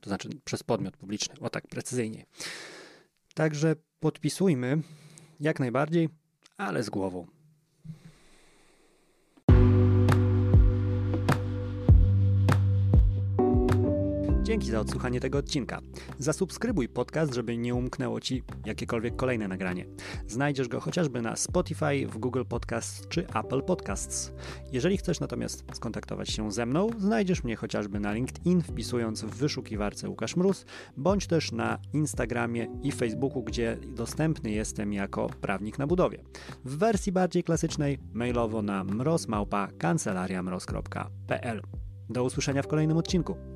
to 0.00 0.10
znaczy 0.10 0.28
przez 0.44 0.62
podmiot 0.62 0.96
publiczny, 0.96 1.34
o 1.40 1.50
tak 1.50 1.66
precyzyjnie. 1.68 2.26
Także 3.34 3.76
podpisujmy 4.00 4.82
jak 5.40 5.60
najbardziej, 5.60 6.08
ale 6.56 6.82
z 6.82 6.90
głową. 6.90 7.35
Dzięki 14.46 14.70
za 14.70 14.80
odsłuchanie 14.80 15.20
tego 15.20 15.38
odcinka. 15.38 15.80
Zasubskrybuj 16.18 16.88
podcast, 16.88 17.34
żeby 17.34 17.56
nie 17.56 17.74
umknęło 17.74 18.20
Ci 18.20 18.42
jakiekolwiek 18.66 19.16
kolejne 19.16 19.48
nagranie. 19.48 19.86
Znajdziesz 20.26 20.68
go 20.68 20.80
chociażby 20.80 21.22
na 21.22 21.36
Spotify, 21.36 22.06
w 22.06 22.18
Google 22.18 22.44
Podcasts 22.48 23.08
czy 23.08 23.26
Apple 23.28 23.62
Podcasts. 23.62 24.32
Jeżeli 24.72 24.96
chcesz 24.96 25.20
natomiast 25.20 25.64
skontaktować 25.72 26.30
się 26.30 26.52
ze 26.52 26.66
mną, 26.66 26.90
znajdziesz 26.98 27.44
mnie 27.44 27.56
chociażby 27.56 28.00
na 28.00 28.12
LinkedIn, 28.12 28.62
wpisując 28.62 29.22
w 29.22 29.30
wyszukiwarce 29.30 30.08
Łukasz 30.08 30.36
Mróz, 30.36 30.64
bądź 30.96 31.26
też 31.26 31.52
na 31.52 31.78
Instagramie 31.92 32.66
i 32.82 32.92
Facebooku, 32.92 33.42
gdzie 33.42 33.78
dostępny 33.86 34.50
jestem 34.50 34.92
jako 34.92 35.30
prawnik 35.40 35.78
na 35.78 35.86
budowie. 35.86 36.22
W 36.64 36.78
wersji 36.78 37.12
bardziej 37.12 37.44
klasycznej 37.44 37.98
mailowo 38.12 38.62
na 38.62 38.84
mrozmałpa.kancelariamroz.pl. 38.84 41.62
Do 42.08 42.24
usłyszenia 42.24 42.62
w 42.62 42.66
kolejnym 42.66 42.96
odcinku. 42.96 43.55